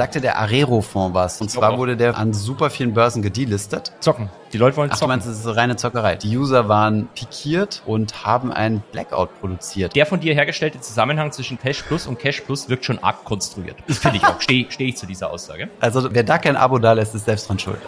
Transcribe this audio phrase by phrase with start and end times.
[0.00, 1.42] Sagte der Arero-Fonds was.
[1.42, 3.92] Und zwar wurde der an super vielen Börsen gedelistet.
[4.00, 4.30] Zocken.
[4.50, 5.10] Die Leute wollen Ach, zocken.
[5.10, 6.16] du meinst, es ist reine Zockerei.
[6.16, 9.94] Die User waren pikiert und haben einen Blackout produziert.
[9.94, 13.76] Der von dir hergestellte Zusammenhang zwischen Cash Plus und Cash Plus wirkt schon arg konstruiert.
[13.88, 14.40] Das finde ich auch.
[14.42, 15.68] Stehe steh ich zu dieser Aussage.
[15.80, 17.80] Also, wer da kein Abo da lässt, ist selbst dran schuld.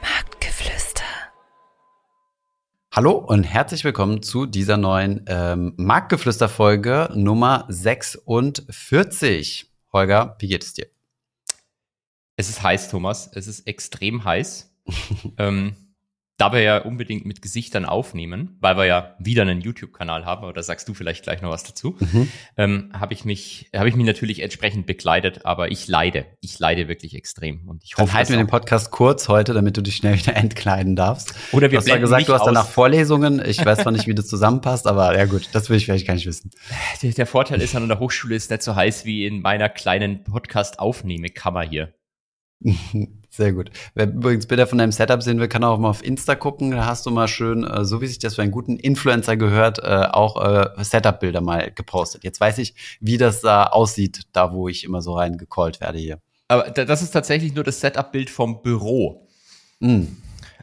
[0.00, 1.04] Marktgeflüster.
[2.90, 9.68] Hallo und herzlich willkommen zu dieser neuen ähm, Marktgeflüster-Folge Nummer 46.
[9.92, 10.88] Holger, wie geht es dir?
[12.36, 13.30] Es ist heiß, Thomas.
[13.34, 14.74] Es ist extrem heiß.
[15.38, 15.76] ähm,
[16.42, 20.52] da wir ja unbedingt mit Gesichtern aufnehmen, weil wir ja wieder einen YouTube-Kanal haben, aber
[20.52, 22.28] da sagst du vielleicht gleich noch was dazu, Mhm.
[22.56, 26.26] ähm, habe ich mich, habe ich mich natürlich entsprechend bekleidet, aber ich leide.
[26.40, 27.68] Ich leide wirklich extrem.
[27.68, 30.34] Und ich Dann hoffe, halten wir den Podcast kurz heute, damit du dich schnell wieder
[30.36, 31.32] entkleiden darfst.
[31.52, 32.46] oder Du wir hast zwar blenden gesagt, du hast aus.
[32.46, 33.40] danach Vorlesungen.
[33.46, 36.14] Ich weiß zwar nicht, wie das zusammenpasst, aber ja gut, das will ich vielleicht gar
[36.14, 36.50] nicht wissen.
[37.02, 40.24] Der, der Vorteil ist an der Hochschule ist nicht so heiß wie in meiner kleinen
[40.24, 41.94] Podcast-Aufnehmekammer hier.
[43.34, 43.70] Sehr gut.
[43.94, 46.72] Wer übrigens Bilder von deinem Setup sehen will, kann auch mal auf Insta gucken.
[46.72, 49.78] Da hast du mal schön, äh, so wie sich das für einen guten Influencer gehört,
[49.78, 52.24] äh, auch äh, Setup-Bilder mal gepostet.
[52.24, 56.18] Jetzt weiß ich, wie das da aussieht, da wo ich immer so reingecallt werde hier.
[56.48, 59.26] Aber da- das ist tatsächlich nur das Setup-Bild vom Büro.
[59.80, 60.02] Mm.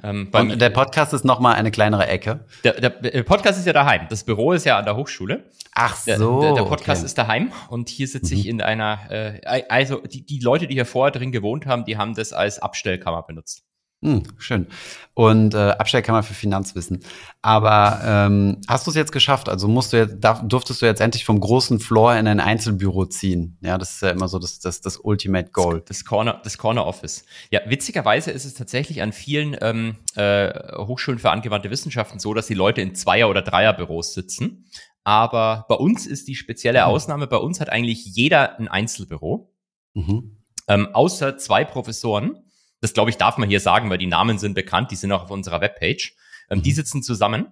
[0.03, 2.45] Ähm, beim- Und der Podcast ist noch mal eine kleinere Ecke.
[2.63, 4.07] der, der, Podcast ist ja daheim.
[4.09, 5.43] Das Büro ist ja an der Hochschule.
[5.75, 6.41] Ach Der, so.
[6.41, 7.05] der, der Podcast okay.
[7.05, 8.49] ist daheim und hier sitze ich Mhm.
[8.49, 12.15] in einer, äh, also die, die Leute, die hier vorher drin gewohnt haben, die haben
[12.15, 13.63] das als Abstellkammer benutzt.
[14.01, 14.67] Hm, schön.
[15.13, 17.03] Und äh, Abstellkammer für Finanzwissen.
[17.41, 19.49] Aber ähm, hast du es jetzt geschafft?
[19.49, 23.07] Also musst du jetzt, darf, durftest du jetzt endlich vom großen Floor in ein Einzelbüro
[23.07, 23.57] ziehen?
[23.59, 25.83] Ja, das ist ja immer so das, das, das Ultimate Goal.
[25.85, 27.25] Das Corner, das Corner Office.
[27.51, 32.47] Ja, witzigerweise ist es tatsächlich an vielen ähm, äh, Hochschulen für angewandte Wissenschaften so, dass
[32.47, 34.69] die Leute in Zweier- oder Dreierbüros sitzen.
[35.03, 36.85] Aber bei uns ist die spezielle Mhm.
[36.85, 39.53] Ausnahme, bei uns hat eigentlich jeder ein Einzelbüro.
[39.93, 40.37] Mhm.
[40.69, 42.45] ähm, außer zwei Professoren.
[42.81, 45.23] Das glaube ich, darf man hier sagen, weil die Namen sind bekannt, die sind auch
[45.23, 46.15] auf unserer Webpage.
[46.49, 46.75] Ähm, Die Mhm.
[46.75, 47.47] sitzen zusammen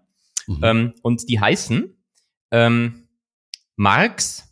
[0.47, 0.59] Mhm.
[0.63, 1.93] ähm, und die heißen
[2.51, 3.07] ähm,
[3.75, 4.47] Marx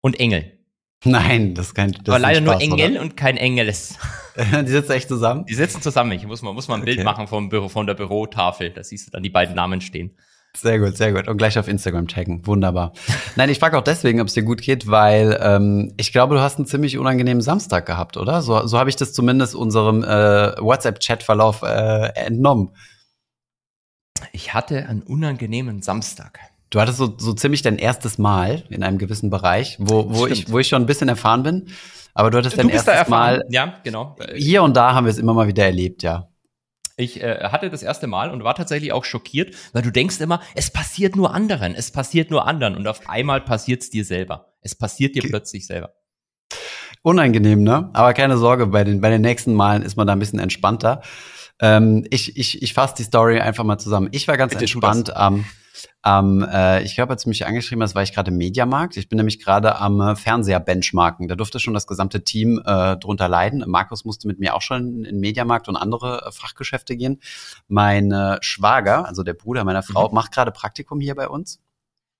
[0.00, 0.58] und Engel.
[1.04, 1.90] Nein, das ist kein.
[1.92, 3.98] Das Aber leider ein nur Spaß, Engel und kein Engeles.
[4.36, 4.62] Oder?
[4.62, 5.44] Die sitzen echt zusammen.
[5.46, 6.12] Die sitzen zusammen.
[6.12, 7.04] Ich muss mal, muss mal ein Bild Okay.
[7.04, 8.70] machen vom Büro, von der Bürotafel.
[8.70, 10.16] Da siehst du dann die beiden Namen stehen.
[10.54, 11.28] Sehr gut, sehr gut.
[11.28, 12.46] Und gleich auf Instagram taggen.
[12.46, 12.92] Wunderbar.
[13.36, 16.42] Nein, ich frage auch deswegen, ob es dir gut geht, weil ähm, ich glaube, du
[16.42, 18.42] hast einen ziemlich unangenehmen Samstag gehabt, oder?
[18.42, 22.70] So, so habe ich das zumindest unserem äh, WhatsApp-Chat-Verlauf äh, entnommen.
[24.32, 26.38] Ich hatte einen unangenehmen Samstag.
[26.68, 30.32] Du hattest so, so ziemlich dein erstes Mal in einem gewissen Bereich, wo, wo, Stimmt.
[30.32, 31.68] ich, wo ich schon ein bisschen erfahren bin.
[32.14, 33.38] Aber du hattest dein du erstes erfahren.
[33.38, 33.44] Mal.
[33.48, 34.16] Ja, genau.
[34.34, 36.28] Hier und da haben wir es immer mal wieder erlebt, ja.
[37.02, 40.40] Ich äh, hatte das erste Mal und war tatsächlich auch schockiert, weil du denkst immer,
[40.54, 44.52] es passiert nur anderen, es passiert nur anderen und auf einmal passiert es dir selber.
[44.60, 45.92] Es passiert dir Ge- plötzlich selber.
[47.02, 47.90] Unangenehm, ne?
[47.94, 51.02] Aber keine Sorge, bei den, bei den nächsten Malen ist man da ein bisschen entspannter.
[51.60, 54.08] Ähm, ich ich, ich fasse die Story einfach mal zusammen.
[54.12, 55.44] Ich war ganz Bitte entspannt am,
[56.02, 58.96] am äh, ich glaube, als du mich angeschrieben hast, war ich gerade im Mediamarkt.
[58.96, 61.28] Ich bin nämlich gerade am äh, Fernseher benchmarken.
[61.28, 63.64] Da durfte schon das gesamte Team äh, drunter leiden.
[63.66, 67.20] Markus musste mit mir auch schon in den Mediamarkt und andere äh, Fachgeschäfte gehen.
[67.68, 70.14] Mein äh, Schwager, also der Bruder meiner Frau, Mhm.
[70.14, 71.60] macht gerade Praktikum hier bei uns.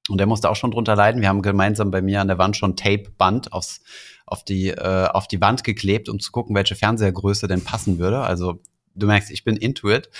[0.08, 1.20] Und der musste auch schon drunter leiden.
[1.20, 3.82] Wir haben gemeinsam bei mir an der Wand schon Tape-Band aufs,
[4.26, 8.20] auf, die, äh, auf die Wand geklebt, um zu gucken, welche Fernsehergröße denn passen würde.
[8.20, 8.60] Also
[8.94, 10.10] du merkst, ich bin into it.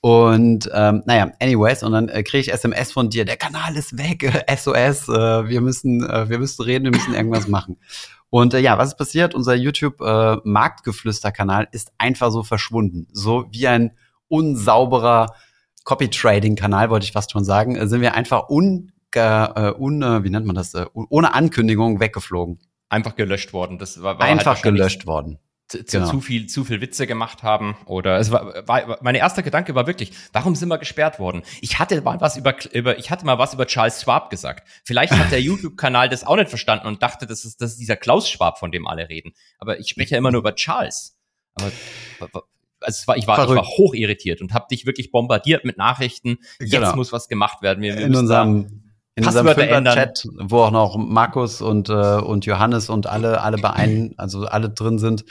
[0.00, 3.98] Und ähm, naja, anyways, und dann äh, kriege ich SMS von dir, der Kanal ist
[3.98, 7.76] weg, äh, SOS, äh, wir müssen, äh, wir müssen reden, wir müssen irgendwas machen.
[8.30, 9.34] Und äh, ja, was ist passiert?
[9.34, 10.36] Unser YouTube äh,
[11.72, 13.08] ist einfach so verschwunden.
[13.12, 13.90] So wie ein
[14.28, 15.34] unsauberer
[15.84, 20.30] Copy-Trading-Kanal, wollte ich fast schon sagen, äh, sind wir einfach un, äh, un äh, wie
[20.30, 22.60] nennt man das, äh, ohne Ankündigung weggeflogen.
[22.88, 23.78] Einfach gelöscht worden.
[23.78, 25.38] Das war, war halt einfach wahrscheinlich gelöscht worden.
[25.70, 26.10] Zu, Genau.
[26.10, 29.86] zu viel, zu viel Witze gemacht haben oder es war, war mein erster Gedanke war
[29.86, 31.42] wirklich, warum sind wir gesperrt worden?
[31.60, 34.66] Ich hatte mal was über, über ich hatte mal was über Charles Schwab gesagt.
[34.84, 37.94] Vielleicht hat der YouTube-Kanal das auch nicht verstanden und dachte, das ist, das ist dieser
[37.96, 39.32] Klaus Schwab, von dem alle reden.
[39.58, 41.16] Aber ich spreche ja immer nur über Charles.
[41.54, 41.70] Aber
[42.80, 43.68] also es war, ich war, ich war Verrückt.
[43.78, 46.38] hoch irritiert und habe dich wirklich bombardiert mit Nachrichten.
[46.58, 46.96] Jetzt Genau.
[46.96, 47.80] muss was gemacht werden.
[47.82, 48.89] Wir, wir in müssen da- unserem
[49.20, 49.94] in unserem Passwörter ändern.
[49.94, 54.46] Chat, wo auch noch Markus und äh, und Johannes und alle alle bei ein, also
[54.46, 55.24] alle drin sind,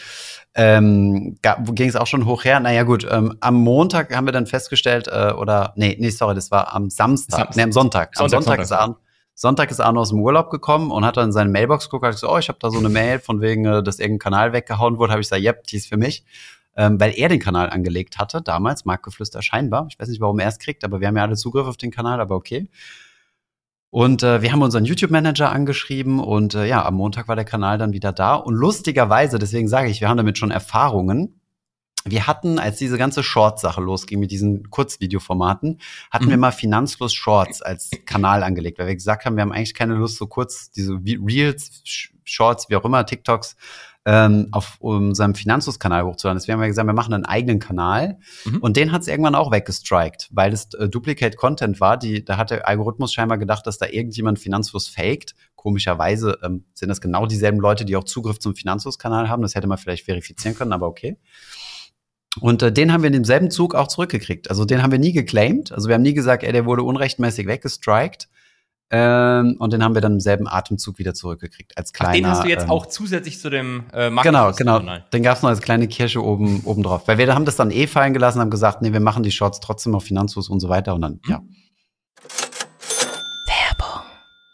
[0.55, 2.59] ähm, ging es auch schon hoch her.
[2.59, 6.51] Naja gut, ähm, am Montag haben wir dann festgestellt, äh, oder nee, nee, sorry, das
[6.51, 7.55] war am Samstag, Samstag.
[7.55, 8.09] nee, am Sonntag.
[8.17, 8.83] am Sonntag, Sonntag, ist Sonntag.
[8.83, 8.95] Arne,
[9.35, 12.13] Sonntag ist Arne aus dem Urlaub gekommen und hat dann in seine Mailbox geguckt, hat
[12.13, 14.97] gesagt, oh, ich habe da so eine Mail von wegen, äh, dass irgendein Kanal weggehauen
[14.97, 15.13] wurde.
[15.13, 16.25] Habe ich gesagt, yep, die ist für mich.
[16.75, 19.87] Ähm, weil er den Kanal angelegt hatte, damals, Marktgeflüster scheinbar.
[19.89, 21.91] Ich weiß nicht, warum er es kriegt, aber wir haben ja alle Zugriff auf den
[21.91, 22.69] Kanal, aber okay.
[23.91, 27.77] Und äh, wir haben unseren YouTube-Manager angeschrieben und äh, ja, am Montag war der Kanal
[27.79, 28.35] dann wieder da.
[28.35, 31.41] Und lustigerweise, deswegen sage ich, wir haben damit schon Erfahrungen.
[32.05, 35.79] Wir hatten, als diese ganze Short-Sache losging mit diesen Kurzvideoformaten,
[36.11, 36.29] hatten mhm.
[36.29, 39.95] wir mal Finanzfluss Shorts als Kanal angelegt, weil wir gesagt haben, wir haben eigentlich keine
[39.95, 41.81] Lust, so kurz diese Reels,
[42.23, 43.55] Shorts, wie auch immer, TikToks
[44.09, 46.39] ähm, auf unserem Finanzhus-Kanal hochzuladen.
[46.39, 48.17] Deswegen haben wir gesagt, wir machen einen eigenen Kanal.
[48.43, 48.57] Mhm.
[48.57, 51.95] Und den hat es irgendwann auch weggestrikt, weil es äh, Duplicate Content war.
[51.95, 55.35] Die, da hat der Algorithmus scheinbar gedacht, dass da irgendjemand Finanzfluss faked.
[55.55, 59.43] Komischerweise ähm, sind das genau dieselben Leute, die auch Zugriff zum Finanzhus-Kanal haben.
[59.43, 61.19] Das hätte man vielleicht verifizieren können, aber okay.
[62.41, 64.49] Und äh, den haben wir in demselben Zug auch zurückgekriegt.
[64.49, 65.71] Also den haben wir nie geclaimed.
[65.71, 68.27] Also wir haben nie gesagt, ey, der wurde unrechtmäßig weggestrikt.
[68.91, 72.09] Ähm, und den haben wir dann im selben Atemzug wieder zurückgekriegt als kleiner.
[72.09, 74.81] Ach, den hast du jetzt ähm, auch zusätzlich zu dem äh, Genau, genau.
[75.13, 77.69] Den gab es noch als kleine Kirsche oben oben drauf, weil wir haben das dann
[77.69, 80.69] eh fallen gelassen, haben gesagt, nee, wir machen die Shorts trotzdem auf Finanzhus und so
[80.69, 81.31] weiter und dann mhm.
[81.31, 81.41] ja.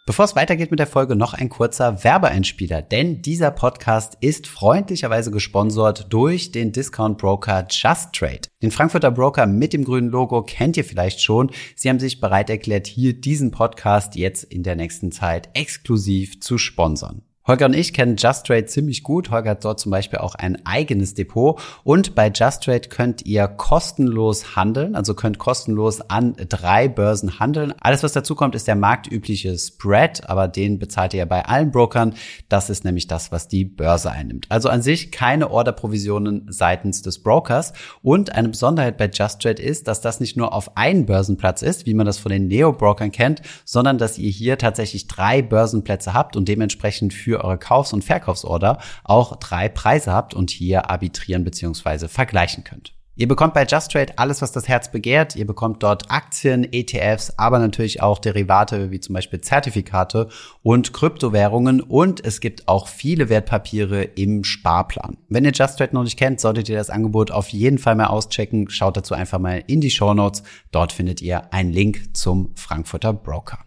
[0.08, 5.32] Bevor es weitergeht mit der Folge, noch ein kurzer Werbeeinspieler, denn dieser Podcast ist freundlicherweise
[5.32, 8.42] gesponsert durch den Discount Broker Just Trade.
[8.62, 11.50] Den Frankfurter Broker mit dem grünen Logo kennt ihr vielleicht schon.
[11.76, 16.60] Sie haben sich bereit erklärt, hier diesen Podcast jetzt in der nächsten Zeit exklusiv zu
[16.60, 17.24] sponsern.
[17.48, 19.30] Holger und ich kennen Just Trade ziemlich gut.
[19.30, 21.62] Holger hat dort zum Beispiel auch ein eigenes Depot.
[21.84, 27.74] Und bei Just Trade könnt ihr kostenlos handeln, also könnt kostenlos an drei Börsen handeln.
[27.80, 32.16] Alles, was dazu kommt, ist der marktübliche Spread, aber den bezahlt ihr bei allen Brokern.
[32.50, 34.48] Das ist nämlich das, was die Börse einnimmt.
[34.50, 37.74] Also an sich keine Orderprovisionen seitens des Brokers.
[38.02, 41.86] Und eine Besonderheit bei Just Trade ist, dass das nicht nur auf einen Börsenplatz ist,
[41.86, 46.36] wie man das von den Neo-Brokern kennt, sondern dass ihr hier tatsächlich drei Börsenplätze habt
[46.36, 51.44] und dementsprechend für für eure Kaufs- und Verkaufsorder auch drei Preise habt und hier arbitrieren
[51.44, 52.08] bzw.
[52.08, 52.94] vergleichen könnt.
[53.18, 55.38] Ihr bekommt bei Just Trade alles, was das Herz begehrt.
[55.38, 60.28] Ihr bekommt dort Aktien, ETFs, aber natürlich auch Derivate wie zum Beispiel Zertifikate
[60.64, 65.18] und Kryptowährungen und es gibt auch viele Wertpapiere im Sparplan.
[65.30, 68.08] Wenn ihr Just Trade noch nicht kennt, solltet ihr das Angebot auf jeden Fall mal
[68.08, 68.70] auschecken.
[68.70, 70.44] Schaut dazu einfach mal in die Show Notes.
[70.72, 73.60] Dort findet ihr einen Link zum Frankfurter Broker.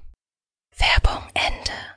[0.76, 1.87] Werbung Ende.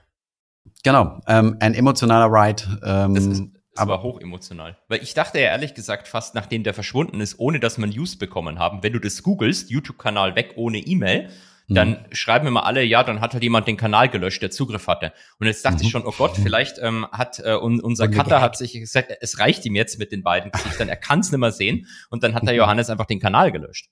[0.84, 2.64] Genau, ähm, ein emotionaler Ride.
[2.84, 3.44] Ähm, das ist,
[3.74, 4.78] das aber hoch emotional.
[4.88, 8.18] Weil ich dachte ja ehrlich gesagt fast, nachdem der verschwunden ist, ohne dass man News
[8.18, 11.30] bekommen haben, wenn du das googelst, YouTube-Kanal weg ohne E-Mail,
[11.68, 11.76] mhm.
[11.76, 15.14] dann schreiben immer alle, ja, dann hat halt jemand den Kanal gelöscht, der Zugriff hatte.
[15.40, 15.84] Und jetzt dachte mhm.
[15.84, 19.66] ich schon, oh Gott, vielleicht ähm, hat äh, unser Cutter hat sich gesagt, es reicht
[19.66, 21.88] ihm jetzt mit den beiden Gesichtern, er kann es nicht mehr sehen.
[22.10, 22.60] Und dann hat der mhm.
[22.60, 23.88] Johannes einfach den Kanal gelöscht.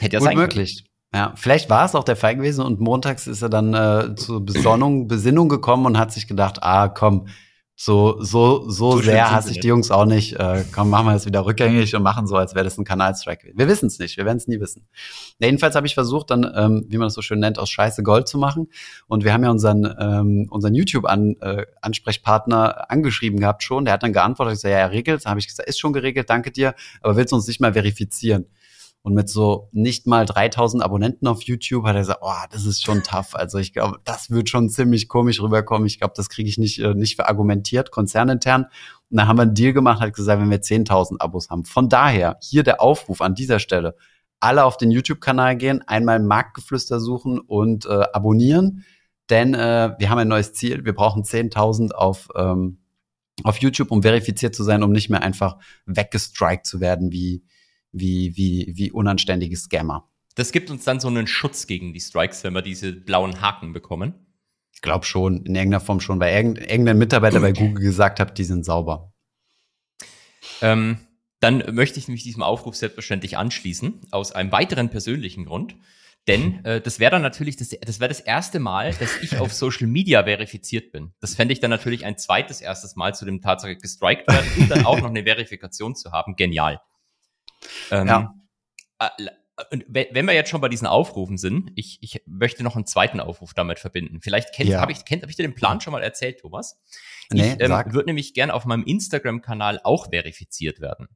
[0.00, 0.84] Hätte ja sein möglich.
[1.14, 4.44] Ja, vielleicht war es auch der Fall gewesen und montags ist er dann äh, zur
[4.44, 7.26] Besonnung, Besinnung gekommen und hat sich gedacht, ah, komm,
[7.74, 10.34] so, so, so, so sehr hasse ich die Jungs auch nicht.
[10.34, 13.52] Äh, komm, machen wir das wieder rückgängig und machen so, als wäre das ein Kanalstrike.
[13.56, 14.86] Wir wissen es nicht, wir werden es nie wissen.
[15.38, 18.02] Ja, jedenfalls habe ich versucht, dann, ähm, wie man das so schön nennt, aus Scheiße
[18.02, 18.68] Gold zu machen.
[19.08, 23.84] Und wir haben ja unseren, ähm, unseren YouTube-Ansprechpartner äh, angeschrieben gehabt schon.
[23.84, 25.24] Der hat dann geantwortet, ich sage, ja, er regelt.
[25.24, 27.72] Dann habe ich gesagt, ist schon geregelt, danke dir, aber willst du uns nicht mal
[27.72, 28.46] verifizieren?
[29.04, 32.84] Und mit so nicht mal 3000 Abonnenten auf YouTube hat er gesagt, oh, das ist
[32.84, 33.34] schon tough.
[33.34, 35.86] Also ich glaube, das wird schon ziemlich komisch rüberkommen.
[35.86, 38.66] Ich glaube, das kriege ich nicht, äh, nicht verargumentiert, konzernintern.
[39.10, 41.64] Und dann haben wir einen Deal gemacht, hat gesagt, wenn wir 10.000 Abos haben.
[41.64, 43.96] Von daher, hier der Aufruf an dieser Stelle.
[44.38, 48.84] Alle auf den YouTube-Kanal gehen, einmal Marktgeflüster suchen und äh, abonnieren.
[49.30, 50.84] Denn äh, wir haben ein neues Ziel.
[50.84, 52.78] Wir brauchen 10.000 auf, ähm,
[53.42, 55.56] auf YouTube, um verifiziert zu sein, um nicht mehr einfach
[55.86, 57.42] weggestrikt zu werden wie,
[57.92, 60.08] wie, wie, wie unanständige Scammer.
[60.34, 63.72] Das gibt uns dann so einen Schutz gegen die Strikes, wenn wir diese blauen Haken
[63.72, 64.14] bekommen.
[64.72, 68.44] Ich glaube schon, in irgendeiner Form schon, weil irgendein Mitarbeiter bei Google gesagt hat, die
[68.44, 69.12] sind sauber.
[70.62, 70.98] Ähm,
[71.40, 75.76] dann möchte ich mich diesem Aufruf selbstverständlich anschließen, aus einem weiteren persönlichen Grund.
[76.28, 79.52] Denn äh, das wäre dann natürlich, das, das wäre das erste Mal, dass ich auf
[79.52, 81.12] Social Media verifiziert bin.
[81.20, 84.70] Das fände ich dann natürlich ein zweites erstes Mal zu dem Tatsache gestrikt werden und
[84.70, 86.36] dann auch noch eine Verifikation zu haben.
[86.36, 86.80] Genial.
[87.90, 88.34] Ähm, ja.
[88.98, 89.08] Äh,
[89.88, 93.54] wenn wir jetzt schon bei diesen Aufrufen sind, ich, ich möchte noch einen zweiten Aufruf
[93.54, 94.20] damit verbinden.
[94.20, 94.80] Vielleicht ja.
[94.80, 96.80] habe ich, kennt, hab ich dir den Plan schon mal erzählt, Thomas?
[97.30, 101.08] Nee, ich ähm, würde nämlich gern auf meinem Instagram-Kanal auch verifiziert werden.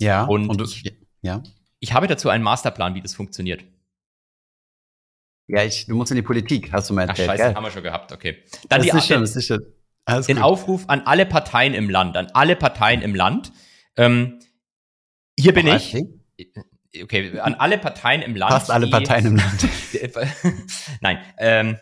[0.00, 0.24] Ja.
[0.24, 1.42] Und, und ich, ja.
[1.78, 3.64] ich habe dazu einen Masterplan, wie das funktioniert.
[5.46, 7.28] Ja, ich, du musst in die Politik, hast du mal erzählt.
[7.28, 7.54] Ach, scheiße, gell?
[7.54, 8.44] haben wir schon gehabt, okay.
[8.68, 9.60] Dann das die, ist schön, das ist schön.
[10.04, 10.44] Alles den gut.
[10.44, 13.52] Aufruf an alle Parteien im Land, an alle Parteien im Land.
[13.96, 14.40] Ähm,
[15.42, 15.94] hier bin ich.
[17.02, 18.52] okay, an alle Parteien im Land.
[18.52, 19.68] Fast alle Parteien im Land.
[21.00, 21.76] Nein, ähm,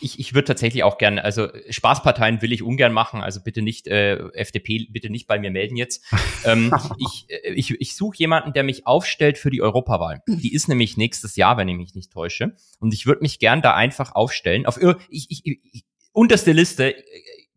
[0.00, 3.86] ich, ich würde tatsächlich auch gerne, also Spaßparteien will ich ungern machen, also bitte nicht,
[3.86, 6.04] äh, FDP, bitte nicht bei mir melden jetzt.
[6.44, 10.22] Ähm, ich äh, ich, ich suche jemanden, der mich aufstellt für die Europawahl.
[10.26, 12.54] Die ist nämlich nächstes Jahr, wenn ich mich nicht täusche.
[12.80, 14.66] Und ich würde mich gern da einfach aufstellen.
[14.66, 17.02] Auf ir- ich, ich, ich, unterste Liste, äh,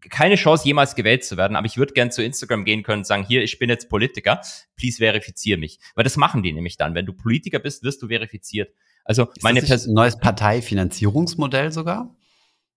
[0.10, 3.06] keine Chance, jemals gewählt zu werden, aber ich würde gern zu Instagram gehen können und
[3.06, 4.42] sagen, hier, ich bin jetzt Politiker,
[4.76, 5.80] please verifiziere mich.
[5.96, 6.96] Weil das machen die nämlich dann.
[6.96, 8.74] Wenn du Politiker bist, wirst du verifiziert.
[9.04, 12.16] Also Ist meine das nicht ein neues Parteifinanzierungsmodell sogar?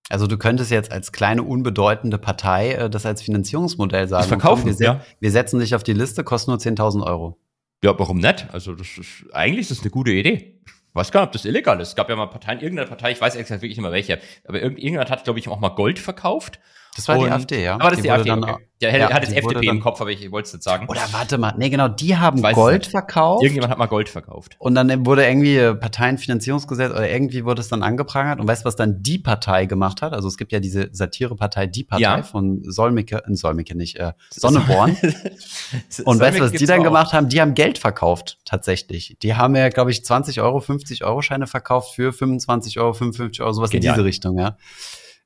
[0.08, 4.26] Also du könntest jetzt als kleine unbedeutende Partei äh, das als Finanzierungsmodell sagen.
[4.28, 5.04] verkaufen, Komm, wir, ja.
[5.20, 7.38] wir setzen dich auf die Liste, kostet nur 10.000 Euro.
[7.82, 8.46] Ja, warum nicht?
[8.52, 10.60] Also das ist eigentlich ist das eine gute Idee.
[10.66, 11.90] Ich weiß gar nicht, ob das illegal ist.
[11.90, 14.60] Es gab ja mal Parteien, irgendeine Partei, ich weiß exakt wirklich nicht mehr welche, aber
[14.60, 16.58] irgend, irgendjemand hat, glaube ich, auch mal Gold verkauft.
[16.96, 17.74] Das war die Und- AfD, ja.
[17.74, 18.28] Aber das ist die, wurde AfD.
[18.30, 18.66] dann Okay.
[18.82, 20.62] Der hat, ja, hat jetzt die FDP im dann- Kopf, aber ich wollte es nicht
[20.62, 20.86] sagen.
[20.88, 23.42] Oder warte mal, nee, genau, die haben Gold verkauft.
[23.42, 24.56] Irgendjemand hat mal Gold verkauft.
[24.58, 28.40] Und dann wurde irgendwie Parteienfinanzierungsgesetz oder irgendwie wurde es dann angeprangert.
[28.40, 30.14] Und weißt du, was dann die Partei gemacht hat?
[30.14, 32.22] Also es gibt ja diese Satirepartei Die Partei Ja.
[32.22, 34.96] von Solmecke, äh, Solmecke nicht, äh, Sonneborn.
[36.04, 36.84] Und weißt du, was die dann auch.
[36.84, 37.28] gemacht haben?
[37.28, 39.16] Die haben Geld verkauft, tatsächlich.
[39.22, 43.42] Die haben ja, glaube ich, 20 Euro, 50 Euro Scheine verkauft für 25 Euro, 55
[43.42, 43.92] Euro, sowas Genial.
[43.92, 44.56] in diese Richtung, ja.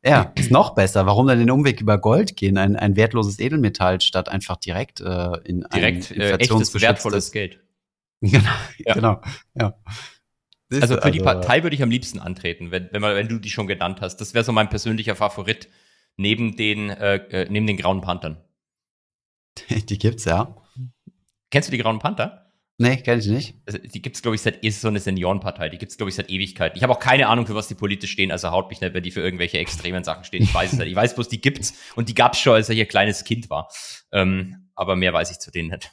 [0.05, 1.07] Ja, ist noch besser.
[1.07, 2.59] Warum dann den Umweg über Gold gehen?
[2.59, 7.61] Ein, ein wertloses Edelmetall statt einfach direkt äh, in Direkt ein äh, echtes, wertvolles Geld.
[8.21, 8.95] Genau, Ja.
[8.95, 9.21] genau,
[9.55, 9.75] ja.
[10.71, 13.39] Ist Also für die Partei würde ich am liebsten antreten, wenn, wenn, man, wenn du
[13.39, 14.17] die schon genannt hast.
[14.17, 15.69] Das wäre so mein persönlicher Favorit
[16.17, 18.43] neben den, äh, äh, neben den Grauen Panthern.
[19.69, 20.57] Die gibt's, ja.
[21.51, 22.44] Kennst du die Grauen Panther?
[22.77, 23.55] Nee, kenn ich nicht.
[23.67, 26.29] Also, die gibt's glaube ich, seit, ist so eine Seniorenpartei, die gibt's glaube ich, seit
[26.29, 26.77] Ewigkeiten.
[26.77, 29.03] Ich habe auch keine Ahnung, für was die politisch stehen, also haut mich nicht, wenn
[29.03, 30.43] die für irgendwelche extremen Sachen stehen.
[30.43, 30.89] Ich weiß es nicht.
[30.89, 33.69] Ich weiß bloß, die gibt's und die gab's schon, als er hier kleines Kind war.
[34.11, 35.93] Ähm, aber mehr weiß ich zu denen nicht.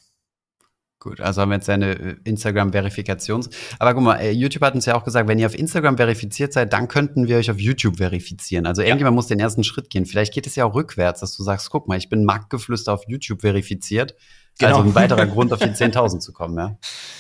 [1.01, 3.49] Gut, also haben wir jetzt eine äh, Instagram-Verifikations.
[3.79, 6.53] Aber guck mal, äh, YouTube hat uns ja auch gesagt, wenn ihr auf Instagram verifiziert
[6.53, 8.67] seid, dann könnten wir euch auf YouTube verifizieren.
[8.67, 10.05] Also irgendjemand muss den ersten Schritt gehen.
[10.05, 13.03] Vielleicht geht es ja auch rückwärts, dass du sagst, guck mal, ich bin Marktgeflüster auf
[13.07, 14.13] YouTube verifiziert.
[14.59, 14.77] Genau.
[14.77, 16.77] Also ein weiterer Grund, auf die 10.000 zu kommen, ja.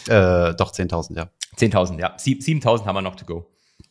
[0.49, 1.29] Äh, doch, 10.000, ja.
[1.57, 2.13] 10.000, ja.
[2.17, 3.47] Sieb- 7.000 haben wir noch to go.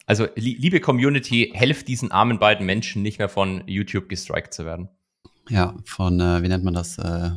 [0.07, 4.65] Also, li liebe Community, helft diesen armen beiden Menschen nicht mehr von YouTube gestrikt zu
[4.65, 4.89] werden.
[5.49, 6.99] Ja, von, äh, wie nennt man das?
[6.99, 7.31] Äh,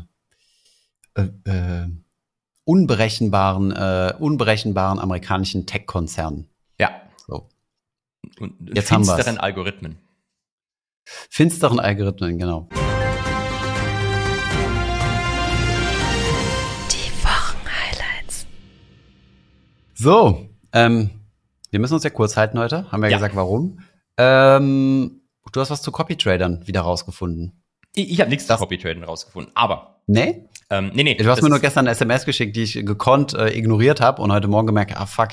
[1.16, 1.88] äh, äh,
[2.64, 6.50] unberechenbaren, äh, unberechenbaren amerikanischen Tech-Konzernen.
[6.80, 6.90] Ja.
[7.28, 7.50] So.
[8.40, 9.16] Und Jetzt haben wir's.
[9.16, 9.98] finsteren Algorithmen.
[11.30, 12.70] Finsteren Algorithmen, genau.
[19.94, 21.10] So, ähm,
[21.72, 22.92] wir müssen uns ja kurz halten heute.
[22.92, 23.18] Haben wir Ja.
[23.18, 23.80] gesagt, warum.
[24.18, 25.22] Ähm,
[25.52, 27.64] du hast was zu Copytradern wieder rausgefunden.
[27.96, 30.50] Ich, ich habe nichts zu Copytraden rausgefunden, aber Nee?
[30.70, 31.16] ähm, nee, nee.
[31.16, 34.32] Du hast mir nur gestern eine SMS geschickt, die ich gekonnt äh, ignoriert habe und
[34.32, 35.30] heute Morgen gemerkt, ah fuck,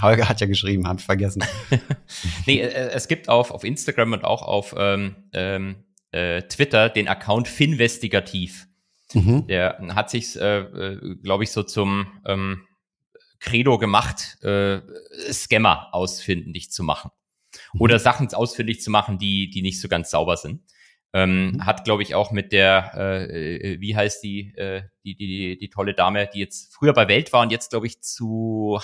[0.00, 1.42] Holger hat ja geschrieben, hab ich vergessen.
[2.46, 5.76] Nee, äh, es gibt auf, auf Instagram und auch auf ähm, ähm,
[6.12, 8.66] äh, Twitter den Account Finvestigativ.
[9.14, 9.46] mhm.
[9.48, 12.60] Der hat sich, äh, äh, glaube ich, so zum ähm,
[13.44, 14.80] Credo gemacht, äh,
[15.30, 17.10] Scammer ausfindig zu machen.
[17.78, 20.62] Oder Sachen ausfindig zu machen, die, die nicht so ganz sauber sind.
[21.12, 21.66] Ähm, Mhm.
[21.66, 25.58] Hat, glaube ich, auch mit der, äh, äh, wie heißt die, äh, die, die, die,
[25.58, 28.80] die tolle Dame, die jetzt früher bei Welt war und jetzt, glaube ich, zu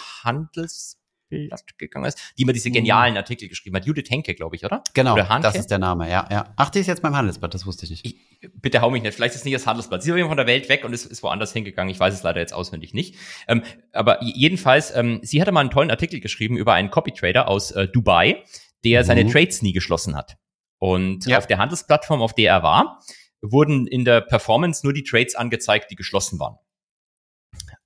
[1.36, 2.74] Handelsblatt gegangen ist, die immer diese Mhm.
[2.74, 3.86] genialen Artikel geschrieben hat.
[3.86, 4.82] Judith Henke, glaube ich, oder?
[4.94, 5.48] Genau, Oder Hanke?
[5.48, 6.52] das ist der Name, ja, ja.
[6.56, 8.04] Ach, die ist jetzt beim Handelsblatt, das wusste ich nicht.
[8.06, 10.02] ich, bitte hau mich nicht, vielleicht ist es nicht das Handelsblatt.
[10.02, 11.90] Sie ist von der Welt weg und ist, ist woanders hingegangen.
[11.92, 13.14] Ich weiß es leider jetzt auswendig nicht.
[13.48, 17.70] Ähm, aber jedenfalls, ähm, sie hatte mal einen tollen Artikel geschrieben über einen Copytrader aus
[17.72, 18.42] äh, Dubai,
[18.84, 19.06] der Mhm.
[19.06, 20.36] seine Trades nie geschlossen hat.
[20.78, 21.38] Und Ja.
[21.38, 23.00] auf der Handelsplattform, auf der er war,
[23.42, 26.56] wurden in der Performance nur die Trades angezeigt, die geschlossen waren.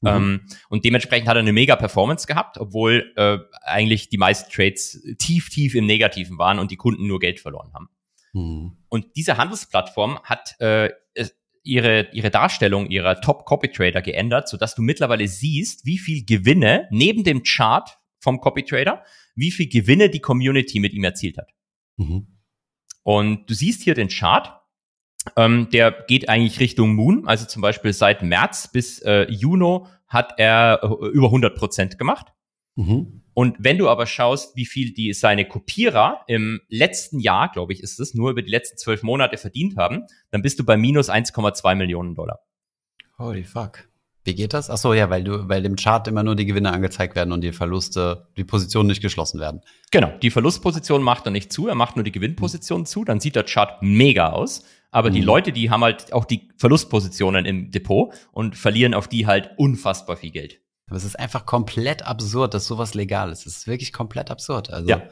[0.04, 0.10] Mhm.
[0.10, 5.02] Ähm, und dementsprechend hat er eine mega Performance gehabt, obwohl äh, eigentlich die meisten Trades
[5.18, 7.88] tief, tief im Negativen waren und die Kunden nur Geld verloren haben.
[8.32, 8.76] Mhm.
[8.88, 10.90] Und diese Handelsplattform hat äh,
[11.64, 17.42] ihre, ihre Darstellung ihrer Top-Copy-Trader geändert, sodass du mittlerweile siehst, wie viel Gewinne neben dem
[17.42, 19.02] Chart vom Copy-Trader,
[19.34, 21.50] wie viel Gewinne die Community mit ihm erzielt hat.
[21.96, 22.26] Mhm.
[23.02, 24.60] Und du siehst hier den Chart,
[25.36, 30.34] ähm, der geht eigentlich Richtung Moon, also zum Beispiel seit März bis äh, Juni hat
[30.38, 32.32] er äh, über 100 Prozent gemacht.
[32.76, 33.22] Mhm.
[33.34, 37.82] Und wenn du aber schaust, wie viel die seine Kopierer im letzten Jahr, glaube ich,
[37.82, 41.10] ist es, nur über die letzten zwölf Monate verdient haben, dann bist du bei minus
[41.10, 42.40] 1,2 Millionen Dollar.
[43.18, 43.88] Holy fuck.
[44.24, 44.70] Wie geht das?
[44.70, 47.42] Ach so, ja, weil du, weil dem Chart immer nur die Gewinne angezeigt werden und
[47.42, 49.60] die Verluste, die Positionen nicht geschlossen werden.
[49.90, 53.36] Genau, die Verlustposition macht er nicht zu, er macht nur die Gewinnposition zu, dann sieht
[53.36, 54.64] der Chart mega aus.
[54.94, 55.26] Aber die Mhm.
[55.26, 60.16] Leute, die haben halt auch die Verlustpositionen im Depot und verlieren auf die halt unfassbar
[60.16, 60.60] viel Geld.
[60.86, 63.44] Aber es ist einfach komplett absurd, dass sowas legal ist.
[63.44, 64.70] Es ist wirklich komplett absurd.
[64.70, 65.02] Also, Ja.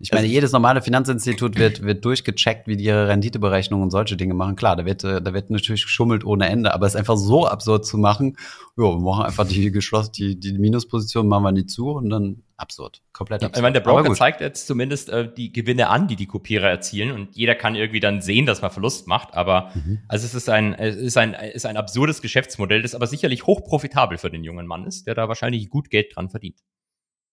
[0.00, 4.16] Ich meine, Also- jedes normale Finanzinstitut wird, wird durchgecheckt, wie die ihre Renditeberechnungen und solche
[4.16, 4.56] Dinge machen.
[4.56, 7.46] Klar, da wird, äh, da wird natürlich geschummelt ohne Ende, aber es ist einfach so
[7.46, 8.36] absurd zu machen.
[8.76, 12.42] Ja, wir machen einfach die geschlossen, die, die Minusposition machen wir nie zu und dann
[12.56, 13.02] absurd.
[13.12, 13.56] Komplett absurd.
[13.56, 17.10] Ich meine, der Broker zeigt jetzt zumindest äh, die Gewinne an, die die Kopierer erzielen
[17.12, 19.34] und jeder kann irgendwie dann sehen, dass man Verlust macht.
[19.34, 19.98] Aber Mhm.
[20.08, 23.46] also es ist ein, es ist ein, es ist ein absurdes Geschäftsmodell, das aber sicherlich
[23.46, 26.56] hochprofitabel für den jungen Mann ist, der da wahrscheinlich gut Geld dran verdient.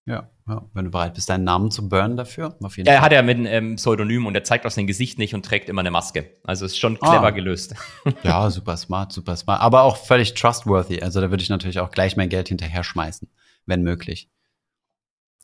[0.07, 3.01] Ja, ja, wenn du bereit bist, deinen Namen zu burnen dafür, auf jeden er Fall.
[3.05, 5.67] hat ja mit einem ähm, Pseudonym und er zeigt auch sein Gesicht nicht und trägt
[5.67, 6.31] immer eine Maske.
[6.45, 7.09] Also ist schon Ah.
[7.11, 7.75] clever gelöst.
[8.23, 9.59] Ja, super smart, super smart.
[9.61, 11.01] Aber auch völlig trustworthy.
[11.01, 13.27] Also da würde ich natürlich auch gleich mein Geld hinterher schmeißen,
[13.65, 14.29] wenn möglich.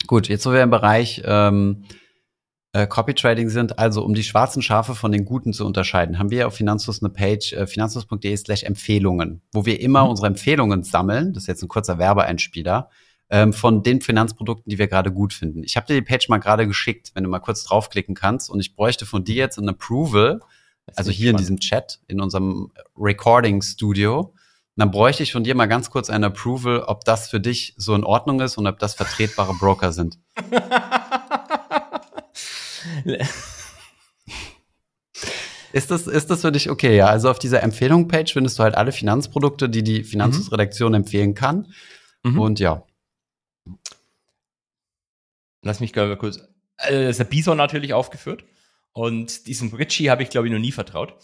[0.07, 1.83] Gut, jetzt wo wir im Bereich ähm,
[2.73, 6.31] äh, Copy Trading sind, also um die schwarzen Schafe von den guten zu unterscheiden, haben
[6.31, 10.09] wir auf Finanzfluss eine Page, äh, finanzfluss.de slash Empfehlungen, wo wir immer Mhm.
[10.11, 11.33] unsere Empfehlungen sammeln.
[11.33, 12.89] Das ist jetzt ein kurzer Werbeeinspieler
[13.33, 15.63] ähm, von den Finanzprodukten, die wir gerade gut finden.
[15.63, 18.47] Ich habe dir die Page mal gerade geschickt, wenn du mal kurz draufklicken kannst.
[18.47, 20.39] Und ich bräuchte von dir jetzt ein Approval,
[20.95, 24.19] also hier in diesem Chat, in unserem Recording Studio.
[24.19, 24.33] Und
[24.75, 27.95] dann bräuchte ich von dir mal ganz kurz ein Approval, ob das für dich so
[27.95, 30.19] in Ordnung ist und ob das vertretbare Broker sind.
[35.71, 36.95] Ist das, ist das für dich okay?
[36.95, 41.73] Ja, also auf dieser Empfehlung-Page findest du halt alle Finanzprodukte, die die Finanzredaktion empfehlen kann.
[42.21, 42.39] Mhm.
[42.39, 42.83] Und ja,
[45.61, 46.39] Lass mich mal kurz.
[46.89, 48.43] Äh, ist der Bison natürlich aufgeführt.
[48.91, 51.15] Und diesem Richie habe ich, glaube ich, noch nie vertraut.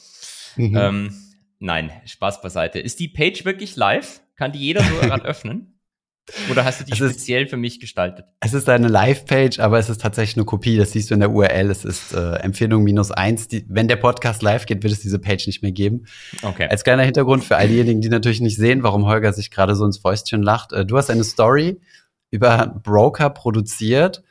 [0.55, 0.75] Mhm.
[0.77, 1.13] Ähm,
[1.59, 2.79] nein, Spaß beiseite.
[2.79, 4.21] Ist die Page wirklich live?
[4.35, 5.75] Kann die jeder so gerade öffnen?
[6.51, 8.25] Oder hast du die Es ist- speziell für mich gestaltet?
[8.39, 10.77] Es ist eine Live-Page, aber es ist tatsächlich eine Kopie.
[10.77, 11.69] Das siehst du in der URL.
[11.71, 13.47] Es ist äh, Empfehlung minus eins.
[13.47, 16.05] Die, wenn der Podcast live geht, wird es diese Page nicht mehr geben.
[16.43, 16.67] Okay.
[16.69, 19.85] Als kleiner Hintergrund für all diejenigen, die natürlich nicht sehen, warum Holger sich gerade so
[19.85, 20.71] ins Fäustchen lacht.
[20.71, 21.81] Äh, du hast eine Story
[22.31, 24.23] über Broker produziert,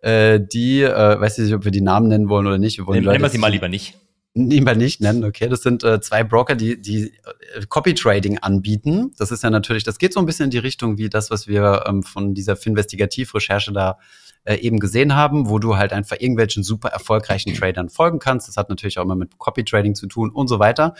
[0.00, 2.78] äh, die, äh, weiß ich nicht, ob wir die Namen nennen wollen oder nicht.
[2.78, 3.98] Wir wollen Nehmen nehmen wir sie mal lieber nicht.
[4.34, 5.48] lieber nicht nennen, okay.
[5.48, 7.12] Das sind äh, zwei Broker, die, die
[7.56, 9.12] äh, Copy Trading anbieten.
[9.18, 11.48] Das ist ja natürlich, das geht so ein bisschen in die Richtung wie das, was
[11.48, 13.98] wir ähm, von dieser Finvestigativ-Recherche da
[14.44, 18.46] äh, eben gesehen haben, wo du halt einfach irgendwelchen super erfolgreichen Tradern folgen kannst.
[18.46, 20.94] Das hat natürlich auch immer mit Copy Trading zu tun und so weiter.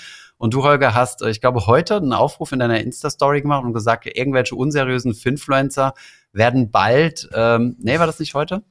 [0.44, 3.72] Und du, Holger, hast, äh, ich glaube, heute einen Aufruf in deiner Insta-Story gemacht und
[3.72, 5.94] gesagt, irgendwelche unseriösen Finfluencer
[6.34, 8.62] werden bald, ähm, nee, war das nicht heute?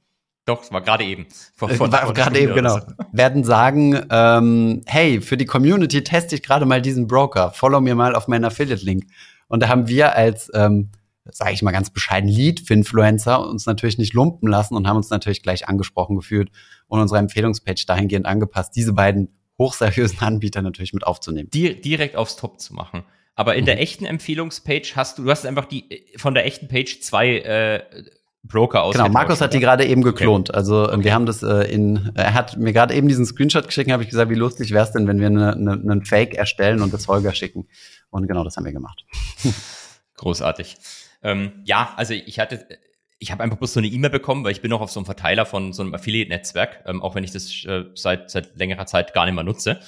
[0.46, 1.26] Doch, es war gerade eben.
[1.56, 2.78] Vor, vor- war gerade eben, genau.
[2.78, 2.86] so.
[3.12, 7.50] Werden sagen, ähm, hey, für die Community teste ich gerade mal diesen Broker.
[7.50, 9.06] Follow mir mal auf meinen Affiliate-Link.
[9.48, 10.92] Und da haben wir als, ähm,
[11.26, 15.42] sage ich mal ganz bescheiden, Lead-Finfluencer uns natürlich nicht lumpen lassen und haben uns natürlich
[15.42, 16.52] gleich angesprochen gefühlt
[16.86, 19.30] und unsere Empfehlungspage dahingehend angepasst, diese beiden
[19.64, 21.50] hochseriösen Anbieter natürlich mit aufzunehmen.
[21.54, 23.04] Di direkt aufs Top zu machen.
[23.36, 23.82] Aber in der Mhm.
[23.82, 27.84] echten Empfehlungspage hast du, du hast einfach die von der echten Page zwei äh,
[28.44, 28.94] Broker aus.
[28.94, 30.54] Genau, Markus hat die gerade eben geklont.
[30.54, 31.04] Also ähm, Okay.
[31.06, 34.10] wir haben das äh, in, er hat mir gerade eben diesen Screenshot geschickt, habe ich
[34.10, 37.08] gesagt, wie lustig wäre es denn, wenn wir eine, eine, einen Fake erstellen und das
[37.08, 37.68] Holger schicken.
[38.10, 39.06] Und genau das haben wir gemacht.
[40.18, 40.76] Großartig.
[41.24, 42.68] Ähm, ja, also ich hatte,
[43.24, 45.06] ich habe einfach bloß so eine E-Mail bekommen, weil ich bin noch auf so einem
[45.06, 49.14] Verteiler von so einem Affiliate-Netzwerk, ähm, auch wenn ich das äh, seit, seit längerer Zeit
[49.14, 49.80] gar nicht mehr nutze.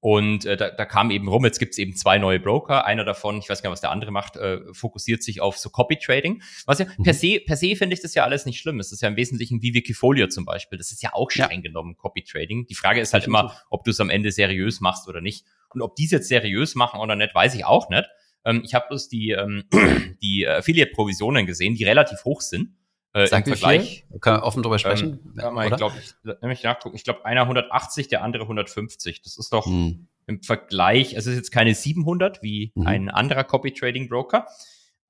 [0.00, 2.84] Und äh, da, da kam eben rum, jetzt gibt es eben zwei neue Broker.
[2.86, 5.70] Einer davon, ich weiß gar nicht, was der andere macht, äh, fokussiert sich auf so
[5.70, 6.42] Copy-Trading.
[6.66, 7.04] Was ja Mhm.
[7.04, 8.80] per se, per se finde ich das ja alles nicht schlimm.
[8.80, 10.76] Es ist ja im Wesentlichen wie Wikifolio zum Beispiel.
[10.76, 11.44] Das ist ja auch Ja.
[11.44, 12.66] streng genommen Copy-Trading.
[12.66, 15.44] Die Frage ist halt immer, ob du es am Ende seriös machst oder nicht.
[15.70, 18.04] Und ob die es jetzt seriös machen oder nicht, weiß ich auch nicht.
[18.44, 19.62] Ähm, ich habe bloß die, ähm,
[20.20, 22.70] die äh, Affiliate-Provisionen gesehen, die relativ hoch sind.
[23.14, 24.04] Äh, Sag im Vergleich.
[24.08, 24.20] viel?
[24.20, 25.20] Können wir offen drüber sprechen?
[25.24, 26.96] Ähm, ja, mal, ich glaube, ich, nämlich nachgucken.
[26.96, 29.22] Ich glaube, einer 180, der andere 150.
[29.22, 30.08] Das ist doch Hm.
[30.26, 32.86] im Vergleich, also es ist jetzt keine 700 wie Mhm.
[32.86, 34.46] ein anderer Copy Trading Broker.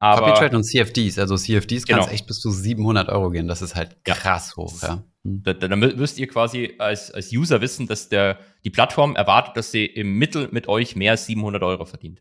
[0.00, 2.08] Aber Copy Trade und CFDs, also CFDs kann Genau.
[2.08, 3.46] es echt bis zu 700 Euro gehen.
[3.46, 4.14] Das ist halt Ja.
[4.14, 4.72] krass hoch.
[4.82, 5.04] Ja.
[5.24, 5.42] Hm.
[5.44, 9.56] da, da, da müsst ihr quasi als, als User wissen, dass der, die Plattform erwartet,
[9.56, 12.20] dass sie im Mittel mit euch mehr als 700 Euro verdient.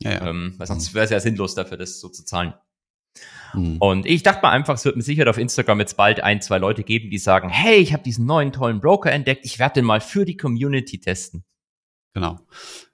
[0.00, 0.26] Ja, ja.
[0.28, 2.52] Ähm, weil sonst wäre es ja sinnlos dafür, das so zu zahlen.
[3.52, 3.78] Hm.
[3.78, 6.58] Und ich dachte mal einfach, es wird mit Sicherheit auf Instagram jetzt bald ein, zwei
[6.58, 9.84] Leute geben, die sagen, hey, ich habe diesen neuen tollen Broker entdeckt, ich werde den
[9.84, 11.44] mal für die Community testen.
[12.14, 12.38] Genau.